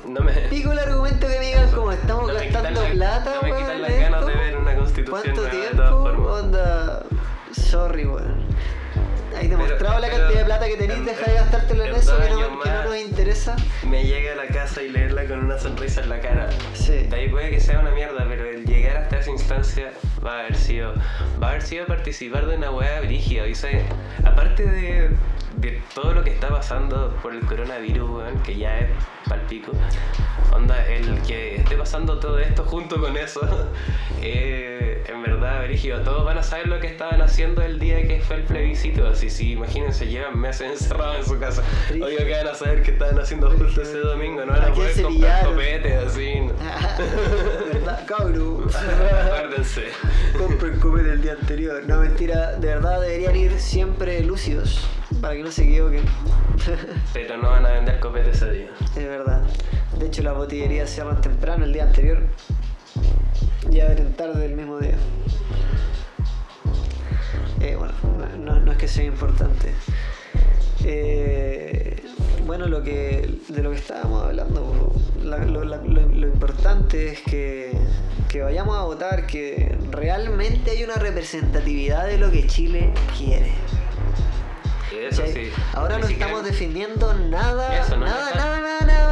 No 0.06 0.20
me... 0.20 0.32
pico 0.32 0.72
el 0.72 0.78
argumento 0.78 1.26
que 1.26 1.38
me 1.38 1.46
digan 1.46 1.70
como 1.72 1.92
estamos 1.92 2.28
No 2.28 2.34
gastando 2.34 2.82
la- 2.82 2.90
plata, 2.90 3.34
no 3.36 3.42
me 3.42 3.52
weón, 3.52 3.66
ganas 4.00 4.26
de 4.26 4.34
ver 4.34 4.57
constitución 5.04 5.50
¿Cuánto 5.50 5.84
nueva 5.90 6.10
tiempo? 6.10 6.32
Onda, 6.32 7.02
sorry, 7.52 8.04
weón. 8.06 8.46
Ahí 9.36 9.46
demostrado 9.46 10.00
la 10.00 10.08
pero- 10.08 10.18
cantidad 10.18 10.40
de 10.40 10.44
plata 10.46 10.66
que 10.66 10.76
tenéis, 10.76 10.98
en- 11.00 11.04
deja 11.06 11.26
de 11.30 11.34
gastártelo 11.34 11.84
en 11.84 11.94
eso 11.94 12.18
que 12.18 12.30
no, 12.30 12.60
que 12.60 12.70
no 12.70 12.84
nos 12.84 12.96
interesa. 12.96 13.56
Me 13.86 14.02
llega 14.04 14.32
a 14.32 14.36
la 14.36 14.46
casa 14.46 14.82
y 14.82 14.88
leerla 14.88 15.26
con 15.26 15.44
una 15.44 15.58
sonrisa 15.58 16.00
en 16.00 16.08
la 16.08 16.20
cara. 16.20 16.48
Sí. 16.74 17.04
De 17.08 17.14
ahí 17.16 17.28
puede 17.28 17.50
que 17.50 17.60
sea 17.60 17.78
una 17.80 17.90
mierda, 17.92 18.24
pero 18.28 18.44
el 18.46 18.64
llegar 18.64 18.96
hasta 18.96 19.18
esa 19.18 19.30
instancia 19.30 19.92
va 20.24 20.36
a 20.36 20.40
haber 20.40 20.56
sido, 20.56 20.94
va 21.40 21.48
a 21.48 21.50
haber 21.50 21.62
sido 21.62 21.86
participar 21.86 22.46
de 22.46 22.56
una 22.56 22.70
weá 22.70 23.00
brígida. 23.00 23.46
Y 23.46 23.54
sé, 23.54 23.84
aparte 24.24 24.64
de, 24.66 25.10
de 25.58 25.82
todo 25.94 26.14
lo 26.14 26.24
que 26.24 26.30
está 26.30 26.48
pasando 26.48 27.14
por 27.22 27.32
el 27.34 27.44
coronavirus, 27.46 28.10
weón, 28.10 28.42
que 28.42 28.56
ya 28.56 28.78
es 28.80 28.88
palpico, 29.28 29.70
onda, 30.52 30.84
el 30.86 31.20
que 31.22 31.56
esté 31.56 31.76
pasando 31.76 32.18
todo 32.18 32.38
esto 32.40 32.64
junto 32.64 33.00
con 33.00 33.16
eso, 33.16 33.40
eh, 34.22 34.87
en 35.08 35.22
verdad, 35.22 35.64
brígido. 35.64 36.00
Todos 36.02 36.24
van 36.24 36.38
a 36.38 36.42
saber 36.42 36.68
lo 36.68 36.78
que 36.80 36.86
estaban 36.86 37.20
haciendo 37.22 37.62
el 37.62 37.78
día 37.78 38.06
que 38.06 38.20
fue 38.20 38.36
el 38.36 38.42
plebiscito. 38.42 39.06
Así, 39.06 39.30
sí, 39.30 39.52
imagínense, 39.52 40.06
llevan 40.06 40.38
meses 40.38 40.70
encerrados 40.72 41.18
en 41.18 41.24
su 41.24 41.38
casa. 41.38 41.62
Brígido. 41.88 42.06
Obvio 42.06 42.18
que 42.18 42.32
van 42.32 42.48
a 42.48 42.54
saber 42.54 42.82
qué 42.82 42.90
estaban 42.92 43.18
haciendo 43.18 43.50
justo 43.50 43.82
ese 43.82 43.98
domingo, 43.98 44.44
no 44.44 44.52
van 44.52 44.64
¿A 44.64 44.72
poder 44.74 45.02
comprar 45.02 45.44
copetes 45.46 46.04
así. 46.04 46.32
¿Verdad, 47.72 48.06
cabrón? 48.06 48.68
Acuérdense. 49.24 49.84
Compren 50.36 50.78
copete 50.78 51.12
el 51.12 51.22
día 51.22 51.32
anterior. 51.32 51.82
No, 51.86 52.00
mentira, 52.00 52.56
de 52.56 52.66
verdad 52.68 53.00
deberían 53.00 53.36
ir 53.36 53.58
siempre 53.58 54.22
lúcidos 54.22 54.86
para 55.20 55.34
que 55.34 55.42
no 55.42 55.50
se 55.50 55.64
equivoquen. 55.64 56.04
Pero 57.14 57.36
no 57.38 57.50
van 57.50 57.64
a 57.64 57.70
vender 57.70 57.98
copetes 57.98 58.42
ese 58.42 58.50
día. 58.50 58.68
es 58.80 59.08
verdad. 59.08 59.42
De 59.98 60.06
hecho, 60.06 60.22
las 60.22 60.36
botillerías 60.36 60.90
cierran 60.90 61.20
temprano 61.20 61.64
el 61.64 61.72
día 61.72 61.84
anterior 61.84 62.22
y 63.70 63.80
abren 63.80 64.12
tarde 64.14 64.46
el 64.46 64.54
mismo 64.54 64.78
día. 64.78 64.96
Eh, 67.60 67.76
bueno, 67.76 67.92
no, 68.38 68.72
es 68.72 68.78
que 68.78 68.88
sea 68.88 69.04
importante. 69.04 69.72
Eh, 70.84 72.02
bueno, 72.46 72.66
lo 72.66 72.82
que, 72.82 73.38
de 73.48 73.62
lo 73.62 73.70
que 73.70 73.76
estábamos 73.76 74.24
hablando, 74.24 74.92
la- 75.22 75.38
lo, 75.38 75.64
la- 75.64 75.78
lo- 75.78 76.08
lo 76.08 76.26
importante 76.26 77.08
es 77.12 77.20
que, 77.22 77.72
que 78.28 78.42
vayamos 78.42 78.76
a 78.78 78.82
votar, 78.84 79.26
que 79.26 79.76
realmente 79.90 80.70
hay 80.70 80.84
una 80.84 80.94
representatividad 80.94 82.06
de 82.06 82.18
lo 82.18 82.30
que 82.30 82.46
Chile 82.46 82.92
quiere. 83.16 83.52
Eso 85.10 85.22
sí. 85.26 85.50
Ahora 85.74 85.98
no 85.98 86.06
estamos 86.14 86.44
defendiendo 86.44 87.12
nada, 87.14 87.68
nada, 87.98 88.30
nada, 88.34 88.60
nada, 88.60 88.80
nada. 88.86 89.07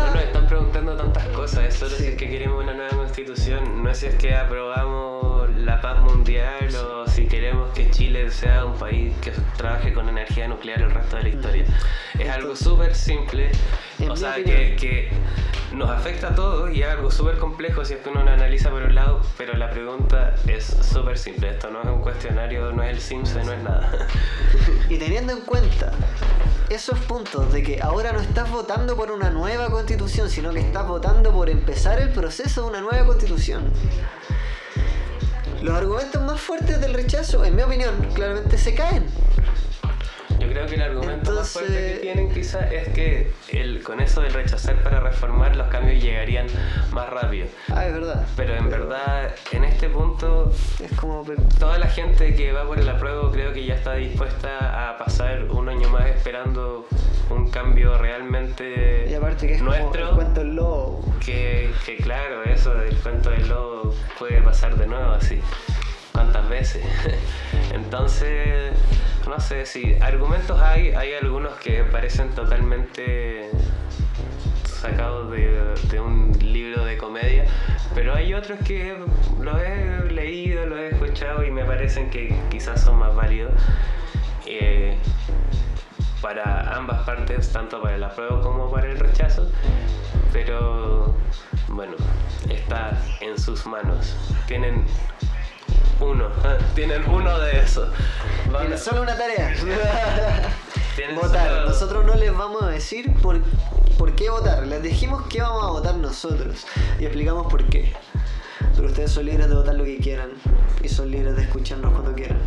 Preguntando 0.49 0.97
tantas 0.97 1.27
cosas, 1.29 1.65
es 1.65 1.75
solo 1.75 1.91
Sí. 1.97 2.05
si 2.05 2.09
es 2.11 2.15
que 2.17 2.29
queremos 2.31 2.63
una 2.63 2.73
nueva 2.75 2.91
constitución, 2.97 3.83
no 3.83 3.91
es 3.91 3.99
si 3.99 4.07
es 4.07 4.15
que 4.15 4.35
aprobamos 4.35 5.51
la 5.57 5.81
paz 5.81 6.01
mundial 6.03 6.69
o 6.77 7.07
si 7.09 7.27
queremos 7.27 7.73
que 7.75 7.91
Chile 7.91 8.31
sea 8.31 8.65
un 8.65 8.75
país 8.79 9.13
que 9.21 9.33
trabaje 9.57 9.93
con 9.93 10.09
energía 10.09 10.47
nuclear 10.47 10.83
el 10.83 10.91
resto 10.93 11.17
de 11.17 11.23
la 11.25 11.29
historia. 11.31 11.65
Es 12.19 12.29
algo 12.31 12.55
súper 12.55 12.95
simple, 12.95 13.51
o 14.09 14.15
sea, 14.17 14.37
que, 14.37 14.77
que 14.77 15.11
nos 15.73 15.91
afecta 15.91 16.29
a 16.29 16.35
todos 16.35 16.73
y 16.75 16.83
es 16.83 16.89
algo 16.89 17.11
súper 17.11 17.39
complejo 17.39 17.85
si 17.85 17.95
es 17.95 18.01
que 18.01 18.09
uno 18.09 18.23
lo 18.23 18.31
analiza 18.31 18.71
por 18.71 18.83
un 18.83 18.95
lado, 18.95 19.21
pero 19.37 19.55
la 19.55 19.71
pregunta 19.71 20.35
es 20.47 20.65
súper 20.65 21.19
simple, 21.19 21.51
esto 21.51 21.71
no 21.71 21.83
es 21.83 21.89
un 21.89 22.01
cuestionario, 22.01 22.73
no 22.73 22.83
es 22.83 22.91
el 22.91 23.01
Simpson, 23.01 23.47
no 23.47 23.53
es 23.53 23.63
nada. 23.63 24.09
Y 24.89 24.99
teniendo 24.99 25.33
en 25.33 25.41
cuenta 25.41 25.93
esos 26.69 26.99
puntos 27.01 27.53
de 27.53 27.63
que 27.63 27.81
ahora 27.81 28.13
no 28.13 28.21
estás 28.21 28.51
votando 28.51 28.97
por 28.97 29.11
una 29.11 29.31
nueva 29.31 29.71
constitución, 29.71 30.31
sino 30.31 30.53
que 30.53 30.61
estás 30.61 30.87
votando 30.87 31.33
por 31.33 31.51
empezar 31.51 32.01
el 32.01 32.11
proceso 32.11 32.63
de 32.63 32.69
una 32.69 32.81
nueva 32.81 33.07
constitución. 33.07 33.71
Los 35.63 35.75
argumentos 35.77 36.23
más 36.23 36.41
fuertes 36.41 36.81
del 36.81 36.95
rechazo, 36.95 37.45
en 37.45 37.57
mi 37.57 37.63
opinión, 37.63 37.95
claramente 38.15 38.59
se 38.59 38.75
caen. 38.75 39.07
Creo 40.57 40.69
que 40.69 40.75
el 40.77 40.83
argumento 40.83 41.33
más 41.33 41.51
fuerte 41.51 41.75
que 41.75 41.99
tienen 42.01 42.33
quizá 42.33 42.67
es 42.73 42.89
que 42.89 43.31
el, 43.53 43.83
con 43.83 44.01
eso 44.01 44.23
del 44.23 44.33
rechazar 44.33 44.83
para 44.83 45.01
reformar 45.01 45.55
los 45.55 45.69
cambios 45.69 46.03
llegarían 46.03 46.47
más 46.93 47.11
rápido. 47.11 47.47
Ah, 47.71 47.85
es 47.85 47.93
verdad. 47.93 48.25
Pero 48.37 48.55
en 48.55 48.71
verdad, 48.71 49.35
en 49.53 49.65
este 49.65 49.91
punto, 49.91 50.51
Es 50.83 50.91
como... 50.99 51.27
toda 51.59 51.77
la 51.77 51.89
gente 51.89 52.35
que 52.35 52.53
va 52.53 52.65
por 52.65 52.79
el 52.81 52.89
apruebo 52.89 53.31
creo 53.31 53.53
que 53.53 53.67
ya 53.67 53.75
está 53.75 53.97
dispuesta 53.97 54.89
a 54.89 54.97
pasar 54.97 55.45
un 55.51 55.69
año 55.69 55.91
más 55.91 56.07
esperando 56.07 56.89
un 57.29 57.51
cambio 57.51 57.95
Y 57.95 57.99
realmente 57.99 59.15
aparte 59.15 59.47
que 59.49 59.53
es 59.57 59.59
como 59.59 59.73
nuestro. 59.73 60.09
el 60.09 60.15
cuento 60.15 60.41
del 60.41 60.57
lobo. 60.57 61.15
Que, 61.23 61.71
que 61.85 61.99
claro, 61.99 62.45
eso 62.45 62.73
del 62.73 62.97
cuento 62.97 63.29
del 63.29 63.47
lobo 63.47 63.95
puede 64.19 64.41
pasar 64.41 64.75
de 64.75 64.87
nuevo 64.87 65.11
así. 65.11 65.39
¿Cuántas 66.17 66.49
veces? 66.49 66.83
Entonces, 67.75 68.73
no 69.29 69.39
sé 69.39 69.67
si 69.67 69.97
argumentos 70.01 70.59
hay, 70.63 70.95
hay 70.95 71.13
algunos 71.13 71.53
que 71.57 71.85
parecen 71.85 72.31
totalmente 72.31 73.51
sacados 74.65 75.31
de, 75.31 75.75
de 75.91 76.01
un 76.01 76.33
libro 76.41 76.87
de 76.87 76.97
comedia, 76.97 77.45
pero 77.95 78.15
hay 78.15 78.33
otros 78.33 78.59
que 78.61 78.97
los 79.43 79.61
he 79.61 80.11
leído, 80.11 80.65
los 80.65 80.79
he 80.79 80.89
escuchado 80.89 81.45
y 81.45 81.51
me 81.51 81.67
parecen 81.67 82.09
que 82.09 82.35
quizás 82.51 82.81
son 82.81 82.97
más 82.99 83.15
válidos. 83.15 83.53
eh, 84.47 84.97
para 86.23 86.75
ambas 86.75 87.03
partes, 87.03 87.53
tanto 87.53 87.83
para 87.83 87.97
el 87.97 88.03
apruebo 88.03 88.41
como 88.41 88.71
para 88.71 88.89
el 88.91 88.99
rechazo, 88.99 89.51
pero 90.33 91.15
bueno, 91.69 91.93
está 92.49 92.99
en 93.21 93.39
sus 93.39 93.67
manos. 93.67 94.17
Tienen 94.47 94.87
uno, 96.01 96.29
tienen 96.75 97.09
uno 97.09 97.39
de 97.39 97.61
esos. 97.61 97.89
Tienen 98.59 98.79
solo 98.79 99.03
una 99.03 99.17
tarea. 99.17 99.55
votar. 101.15 101.49
solo- 101.49 101.67
Nosotros 101.67 102.05
no 102.07 102.15
les 102.15 102.37
vamos 102.37 102.63
a 102.63 102.69
decir 102.69 103.13
por, 103.23 103.41
por 103.99 104.15
qué 104.15 104.31
votar. 104.31 104.67
Les 104.67 104.83
dijimos 104.83 105.23
que 105.29 105.41
vamos 105.43 105.65
a 105.65 105.69
votar 105.69 105.95
nosotros 105.97 106.67
y 106.99 107.05
explicamos 107.05 107.47
por 107.51 107.65
qué. 107.65 107.93
Pero 108.75 108.89
ustedes 108.89 109.11
son 109.11 109.25
libres 109.27 109.49
de 109.49 109.55
votar 109.55 109.75
lo 109.75 109.85
que 109.85 109.99
quieran 109.99 110.31
y 110.83 110.89
son 110.89 111.11
libres 111.11 111.35
de 111.37 111.43
escucharnos 111.43 111.93
cuando 111.93 112.13
quieran. 112.15 112.39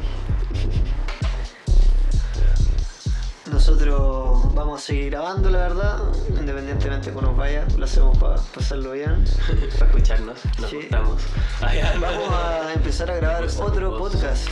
Nosotros 3.60 4.55
vamos 4.55 4.82
a 4.82 4.86
seguir 4.86 5.10
grabando, 5.12 5.49
la 5.49 5.57
verdad, 5.60 5.97
independientemente 6.30 7.10
de 7.10 7.14
cómo 7.14 7.28
nos 7.28 7.36
vaya, 7.38 7.68
lo 7.78 7.84
hacemos 7.84 8.18
para 8.18 8.38
pasarlo 8.55 8.93
bien. 8.93 9.26
para 9.78 9.91
escucharnos, 9.91 10.38
nos 10.60 10.70
Sí. 10.70 10.78
gustamos. 10.78 11.22
Ay, 11.60 11.80
ay, 11.80 11.99
Vamos 11.99 12.34
a 12.34 12.74
empezar 12.74 13.12
a 13.12 13.16
grabar 13.18 13.43
otro 13.60 13.97
podcast. 13.97 14.47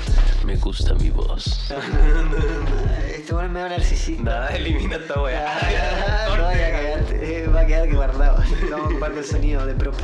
Me 0.45 0.58
gusta 0.58 0.93
mi 0.95 1.10
voz. 1.10 1.72
Este 3.08 3.34
bueno 3.34 3.47
es 3.47 3.53
medio 3.53 3.70
narcisista. 3.70 4.24
Nada, 4.24 4.47
elimina 4.49 4.97
esta 4.97 5.22
weá. 5.22 5.58
Ah, 5.58 6.36
no 6.38 6.43
vaya 6.43 6.68
a 6.68 6.72
cagarte, 6.72 7.43
eh, 7.43 7.47
va 7.47 7.62
a 7.62 7.66
quedar 7.66 7.88
que 7.88 7.95
guardado. 7.95 8.43
Vamos 8.70 8.88
a 8.88 8.89
ocupar 8.89 9.12
el 9.14 9.24
sonido 9.24 9.66
de 9.66 9.74
prop. 9.74 9.95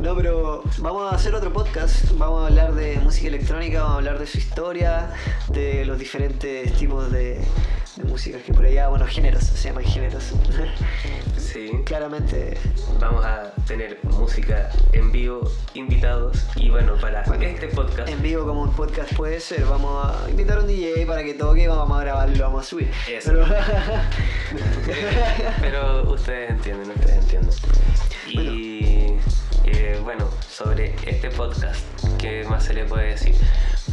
No, 0.00 0.14
pero 0.14 0.62
vamos 0.78 1.12
a 1.12 1.16
hacer 1.16 1.34
otro 1.34 1.52
podcast. 1.52 2.12
Vamos 2.16 2.44
a 2.44 2.46
hablar 2.46 2.74
de 2.74 2.98
música 3.00 3.28
electrónica, 3.28 3.80
vamos 3.80 3.94
a 3.94 3.98
hablar 3.98 4.18
de 4.18 4.26
su 4.26 4.38
historia, 4.38 5.10
de 5.48 5.84
los 5.84 5.98
diferentes 5.98 6.72
tipos 6.74 7.10
de, 7.10 7.40
de 7.96 8.04
músicas 8.04 8.42
que 8.42 8.52
por 8.52 8.64
allá, 8.64 8.88
bueno, 8.88 9.06
géneros, 9.06 9.42
se 9.44 9.68
llaman 9.68 9.84
géneros. 9.84 10.32
Sí, 11.38 11.70
Claramente, 11.86 12.58
vamos 13.00 13.24
a 13.24 13.52
tener 13.66 13.98
música 14.04 14.68
en 14.92 15.10
vivo, 15.10 15.50
invitados 15.72 16.44
y 16.56 16.68
bueno, 16.68 16.96
para 17.00 17.22
Bueno, 17.22 17.42
este 17.44 17.68
podcast. 17.68 18.06
en 18.10 18.20
vivo 18.20 18.44
como 18.44 18.62
un 18.64 18.72
podcast 18.74 19.14
puede 19.14 19.40
ser, 19.40 19.64
vamos 19.64 20.06
a 20.06 20.28
invitar 20.30 20.58
a 20.58 20.60
un 20.60 20.66
DJ 20.66 21.06
para 21.06 21.24
que 21.24 21.32
toque, 21.32 21.66
vamos 21.66 21.96
a 21.98 22.02
grabarlo 22.02 22.34
y 22.34 22.38
lo 22.38 22.44
vamos 22.44 22.66
a 22.66 22.68
subir. 22.68 22.90
Eso. 23.10 23.32
Pero- 23.32 23.46
Pero 25.62 26.12
ustedes 26.12 26.50
entienden, 26.50 26.90
ustedes 26.90 27.16
entienden. 27.16 27.50
Y 28.28 28.38
eh, 28.38 28.42
bueno, 30.08 30.30
sobre 30.48 30.94
este 31.06 31.28
podcast, 31.28 31.84
¿qué 32.18 32.42
más 32.48 32.64
se 32.64 32.72
le 32.72 32.86
puede 32.86 33.08
decir? 33.08 33.34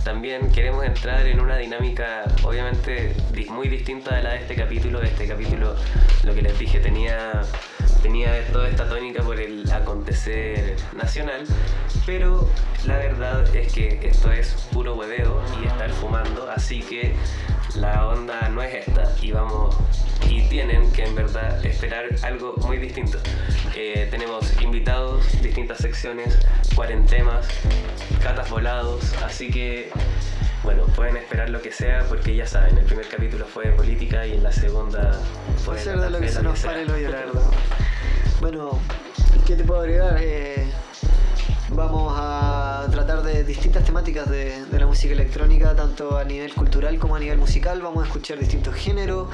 También 0.06 0.50
queremos 0.50 0.86
entrar 0.86 1.28
en 1.28 1.42
una 1.42 1.58
dinámica 1.58 2.24
obviamente 2.44 3.14
muy 3.50 3.68
distinta 3.68 4.16
a 4.16 4.22
la 4.22 4.30
de 4.30 4.38
este 4.38 4.56
capítulo. 4.56 5.02
Este 5.02 5.28
capítulo, 5.28 5.76
lo 6.24 6.34
que 6.34 6.42
les 6.42 6.58
dije, 6.58 6.80
tenía, 6.80 7.42
tenía 8.06 8.46
toda 8.54 8.70
esta 8.70 8.88
tónica 8.88 9.24
por 9.24 9.40
el 9.40 9.70
acontecer 9.72 10.76
nacional, 10.96 11.44
pero 12.06 12.48
la 12.86 12.98
verdad 12.98 13.56
es 13.56 13.74
que 13.74 14.00
esto 14.04 14.32
es 14.32 14.54
puro 14.72 14.94
hueveo 14.94 15.42
y 15.60 15.66
estar 15.66 15.90
fumando, 15.90 16.48
así 16.52 16.82
que 16.82 17.16
la 17.74 18.08
onda 18.08 18.48
no 18.50 18.62
es 18.62 18.88
esta 18.88 19.12
y 19.24 19.32
vamos 19.32 19.76
y 20.30 20.48
tienen 20.50 20.92
que 20.92 21.06
en 21.06 21.16
verdad 21.16 21.66
esperar 21.66 22.06
algo 22.22 22.54
muy 22.68 22.78
distinto. 22.78 23.18
Eh, 23.76 24.08
tenemos 24.12 24.54
invitados, 24.62 25.26
distintas 25.42 25.80
secciones, 25.80 26.38
cuarentemas, 26.76 27.48
catas 28.22 28.52
volados, 28.52 29.16
así 29.24 29.50
que 29.50 29.90
bueno, 30.62 30.86
pueden 30.96 31.18
esperar 31.18 31.50
lo 31.50 31.60
que 31.60 31.72
sea 31.72 32.06
porque 32.08 32.36
ya 32.36 32.46
saben, 32.46 32.78
el 32.78 32.86
primer 32.86 33.08
capítulo 33.08 33.46
fue 33.46 33.66
de 33.66 33.72
política 33.72 34.28
y 34.28 34.34
en 34.34 34.44
la 34.44 34.52
segunda 34.52 35.20
Puede 35.66 35.80
fue 35.80 35.80
ser 35.80 36.00
de 36.00 36.10
lo 36.12 36.20
que 36.20 36.30
se 36.30 36.44
nos 36.44 36.60
pare 36.60 36.84
el 36.84 36.92
hoyo, 36.92 37.10
la 37.10 37.18
verdad. 37.18 37.42
Bueno, 38.42 38.80
¿qué 39.46 39.56
te 39.56 39.64
puedo 39.64 39.82
agregar? 39.82 40.18
Eh, 40.20 40.66
vamos 41.70 42.14
a 42.16 42.88
tratar 42.92 43.24
de 43.24 43.44
distintas 43.44 43.84
temáticas 43.84 44.30
de, 44.30 44.66
de 44.66 44.80
la 44.80 44.86
música 44.86 45.14
electrónica, 45.14 45.76
tanto 45.76 46.18
a 46.18 46.24
nivel 46.24 46.54
cultural 46.54 46.98
como 47.00 47.16
a 47.16 47.20
nivel 47.20 47.38
musical. 47.38 47.82
Vamos 47.82 48.04
a 48.04 48.08
escuchar 48.08 48.38
distintos 48.40 48.76
géneros. 48.76 49.30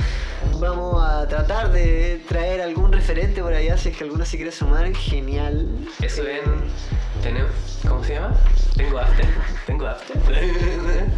Vamos 0.59 1.03
a 1.03 1.27
tratar 1.27 1.71
de 1.71 2.23
traer 2.27 2.61
algún 2.61 2.91
referente 2.91 3.41
por 3.41 3.53
allá, 3.53 3.77
si 3.77 3.89
es 3.89 3.97
que 3.97 4.03
alguno 4.03 4.25
se 4.25 4.37
quiere 4.37 4.51
sumar. 4.51 4.93
Genial. 4.95 5.67
Eso 6.01 6.23
Eh, 6.23 6.41
en... 6.45 7.21
Tenemos, 7.21 7.51
¿Cómo 7.87 8.03
se 8.03 8.15
llama? 8.15 8.35
Tengo 8.75 8.97
after. 8.99 9.27
Tengo 9.67 9.87
after. 9.87 10.17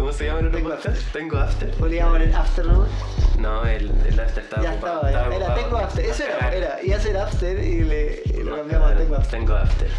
¿Cómo 0.00 0.14
se 0.14 0.24
llama 0.24 0.40
el 0.40 0.50
Tengo 0.50 0.70
podcast? 0.70 1.12
Tengo 1.12 1.36
after. 1.36 1.70
Podríamos 1.72 2.12
poner 2.14 2.34
After, 2.34 2.64
¿no? 2.64 2.86
No, 3.38 3.66
el, 3.66 3.90
el 4.08 4.18
after 4.18 4.44
estaba 4.44 4.62
ya 4.62 4.72
ocupado. 4.72 5.06
estaba, 5.06 5.28
ya. 5.30 5.36
Era. 5.36 5.54
Tengo 5.54 5.76
After. 5.76 6.04
Eso 6.06 6.24
era, 6.24 6.54
era. 6.54 6.96
A 6.96 7.00
ser 7.00 7.16
After 7.18 7.58
y, 7.62 7.84
le, 7.84 8.22
y 8.24 8.42
lo 8.42 8.56
cambiamos 8.56 8.92
a. 8.92 8.94
Tengo 8.94 9.16
After. 9.16 9.38
Tengo 9.38 9.54
after. 9.56 9.90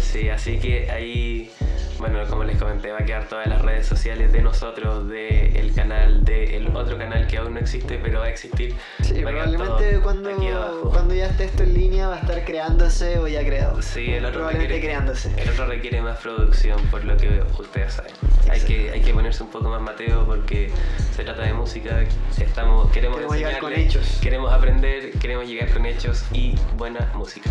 Sí, 0.00 0.30
así 0.30 0.58
que 0.58 0.90
ahí, 0.90 1.52
bueno, 2.00 2.18
como 2.28 2.44
les 2.44 2.56
comenté, 2.58 2.90
va 2.90 2.98
a 2.98 3.04
quedar 3.04 3.28
todas 3.28 3.46
las 3.46 3.60
redes 3.62 3.86
sociales 3.86 4.32
de 4.32 4.40
nosotros, 4.42 5.06
del 5.08 5.72
canal, 5.74 6.24
del 6.24 6.74
otro 6.74 6.96
canal 6.98 7.26
que 7.26 7.36
aún 7.36 7.54
no 7.54 7.60
existe, 7.60 7.98
pero 8.02 8.20
va 8.20 8.26
a 8.26 8.30
existir. 8.30 8.74
Sí, 9.02 9.22
Va 9.22 9.30
probablemente 9.30 9.92
todo 9.92 10.02
cuando, 10.02 10.30
aquí 10.30 10.48
abajo. 10.48 10.90
cuando 10.90 11.14
ya 11.14 11.26
esté 11.26 11.44
esto 11.44 11.62
en 11.62 11.74
línea 11.74 12.08
va 12.08 12.16
a 12.16 12.20
estar 12.20 12.44
creándose 12.44 13.18
o 13.18 13.28
ya 13.28 13.44
creado. 13.44 13.82
Sí, 13.82 14.12
el 14.12 14.24
otro, 14.24 14.38
Probablemente 14.40 14.74
requiere, 14.74 14.94
creándose. 14.94 15.34
el 15.42 15.48
otro 15.50 15.66
requiere 15.66 16.00
más 16.02 16.18
producción, 16.18 16.80
por 16.90 17.04
lo 17.04 17.16
que 17.16 17.42
ustedes 17.58 17.92
saben. 17.94 18.12
Hay 18.48 18.60
que, 18.62 18.90
hay 18.90 19.00
que 19.02 19.12
ponerse 19.12 19.42
un 19.42 19.50
poco 19.50 19.68
más 19.68 19.80
mateo 19.82 20.24
porque 20.24 20.70
se 21.14 21.22
trata 21.24 21.42
de 21.42 21.52
música, 21.52 22.02
estamos, 22.38 22.90
queremos, 22.90 23.16
Queremos 23.18 23.36
llegar 23.36 23.58
con 23.58 23.72
hechos. 23.74 24.18
queremos 24.22 24.52
aprender, 24.52 25.10
queremos 25.18 25.46
llegar 25.46 25.70
con 25.70 25.84
hechos 25.86 26.24
y 26.32 26.54
buena 26.76 27.10
música. 27.14 27.50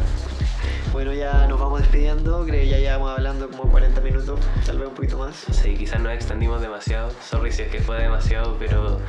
Bueno, 0.92 1.14
ya 1.14 1.46
nos 1.48 1.60
vamos 1.60 1.82
despidiendo. 1.82 2.44
Creo 2.46 2.62
que 2.62 2.68
ya 2.68 2.78
llevamos 2.78 3.12
hablando 3.12 3.48
como 3.50 3.70
40 3.70 4.02
minutos, 4.02 4.39
tal 4.66 4.78
vez 4.80 4.88
un 4.88 4.96
poquito 4.96 5.18
más. 5.18 5.36
Sí, 5.52 5.76
quizás 5.76 6.00
nos 6.02 6.14
extendimos 6.14 6.62
demasiado, 6.62 7.12
sorry 7.30 7.52
si 7.52 7.64
es 7.64 7.70
que 7.70 7.80
fue 7.80 7.98
demasiado, 8.02 8.56
pero 8.60 9.00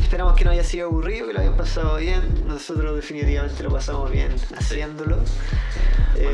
Esperamos 0.00 0.34
que 0.36 0.44
no 0.44 0.50
haya 0.50 0.62
sido 0.62 0.86
aburrido, 0.88 1.26
que 1.26 1.32
lo 1.32 1.40
hayan 1.40 1.56
pasado 1.56 1.96
bien. 1.96 2.22
Nosotros 2.46 2.94
definitivamente 2.94 3.62
lo 3.64 3.70
pasamos 3.70 4.10
bien 4.10 4.32
haciéndolo. 4.56 5.16
un 5.16 5.24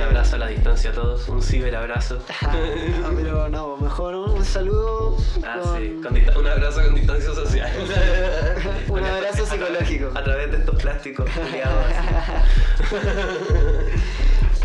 Eh, 0.00 0.02
abrazo 0.02 0.36
a 0.36 0.38
la 0.40 0.48
distancia 0.48 0.90
a 0.90 0.92
todos, 0.92 1.26
un 1.28 1.40
ciberabrazo. 1.40 2.16
no, 2.16 3.10
pero 3.16 3.48
no, 3.48 3.76
mejor 3.78 4.14
un, 4.16 4.44
saludo. 4.44 5.16
Ah, 5.42 5.60
con- 5.62 5.78
sí, 5.78 6.00
con 6.02 6.36
un 6.44 6.46
abrazo 6.50 6.82
con 6.82 6.94
distancia 6.94 7.32
social. 7.34 7.70
Un 8.88 9.04
abrazo 9.04 9.46
psicológico. 9.46 10.10
A 10.14 10.24
través 10.24 10.50
de 10.50 10.56
estos 10.58 10.82
plásticos 10.82 11.30
culiados, 11.34 11.84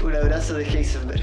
un 0.03 0.15
abrazo 0.15 0.55
de 0.55 0.65
Heisenberg. 0.65 1.21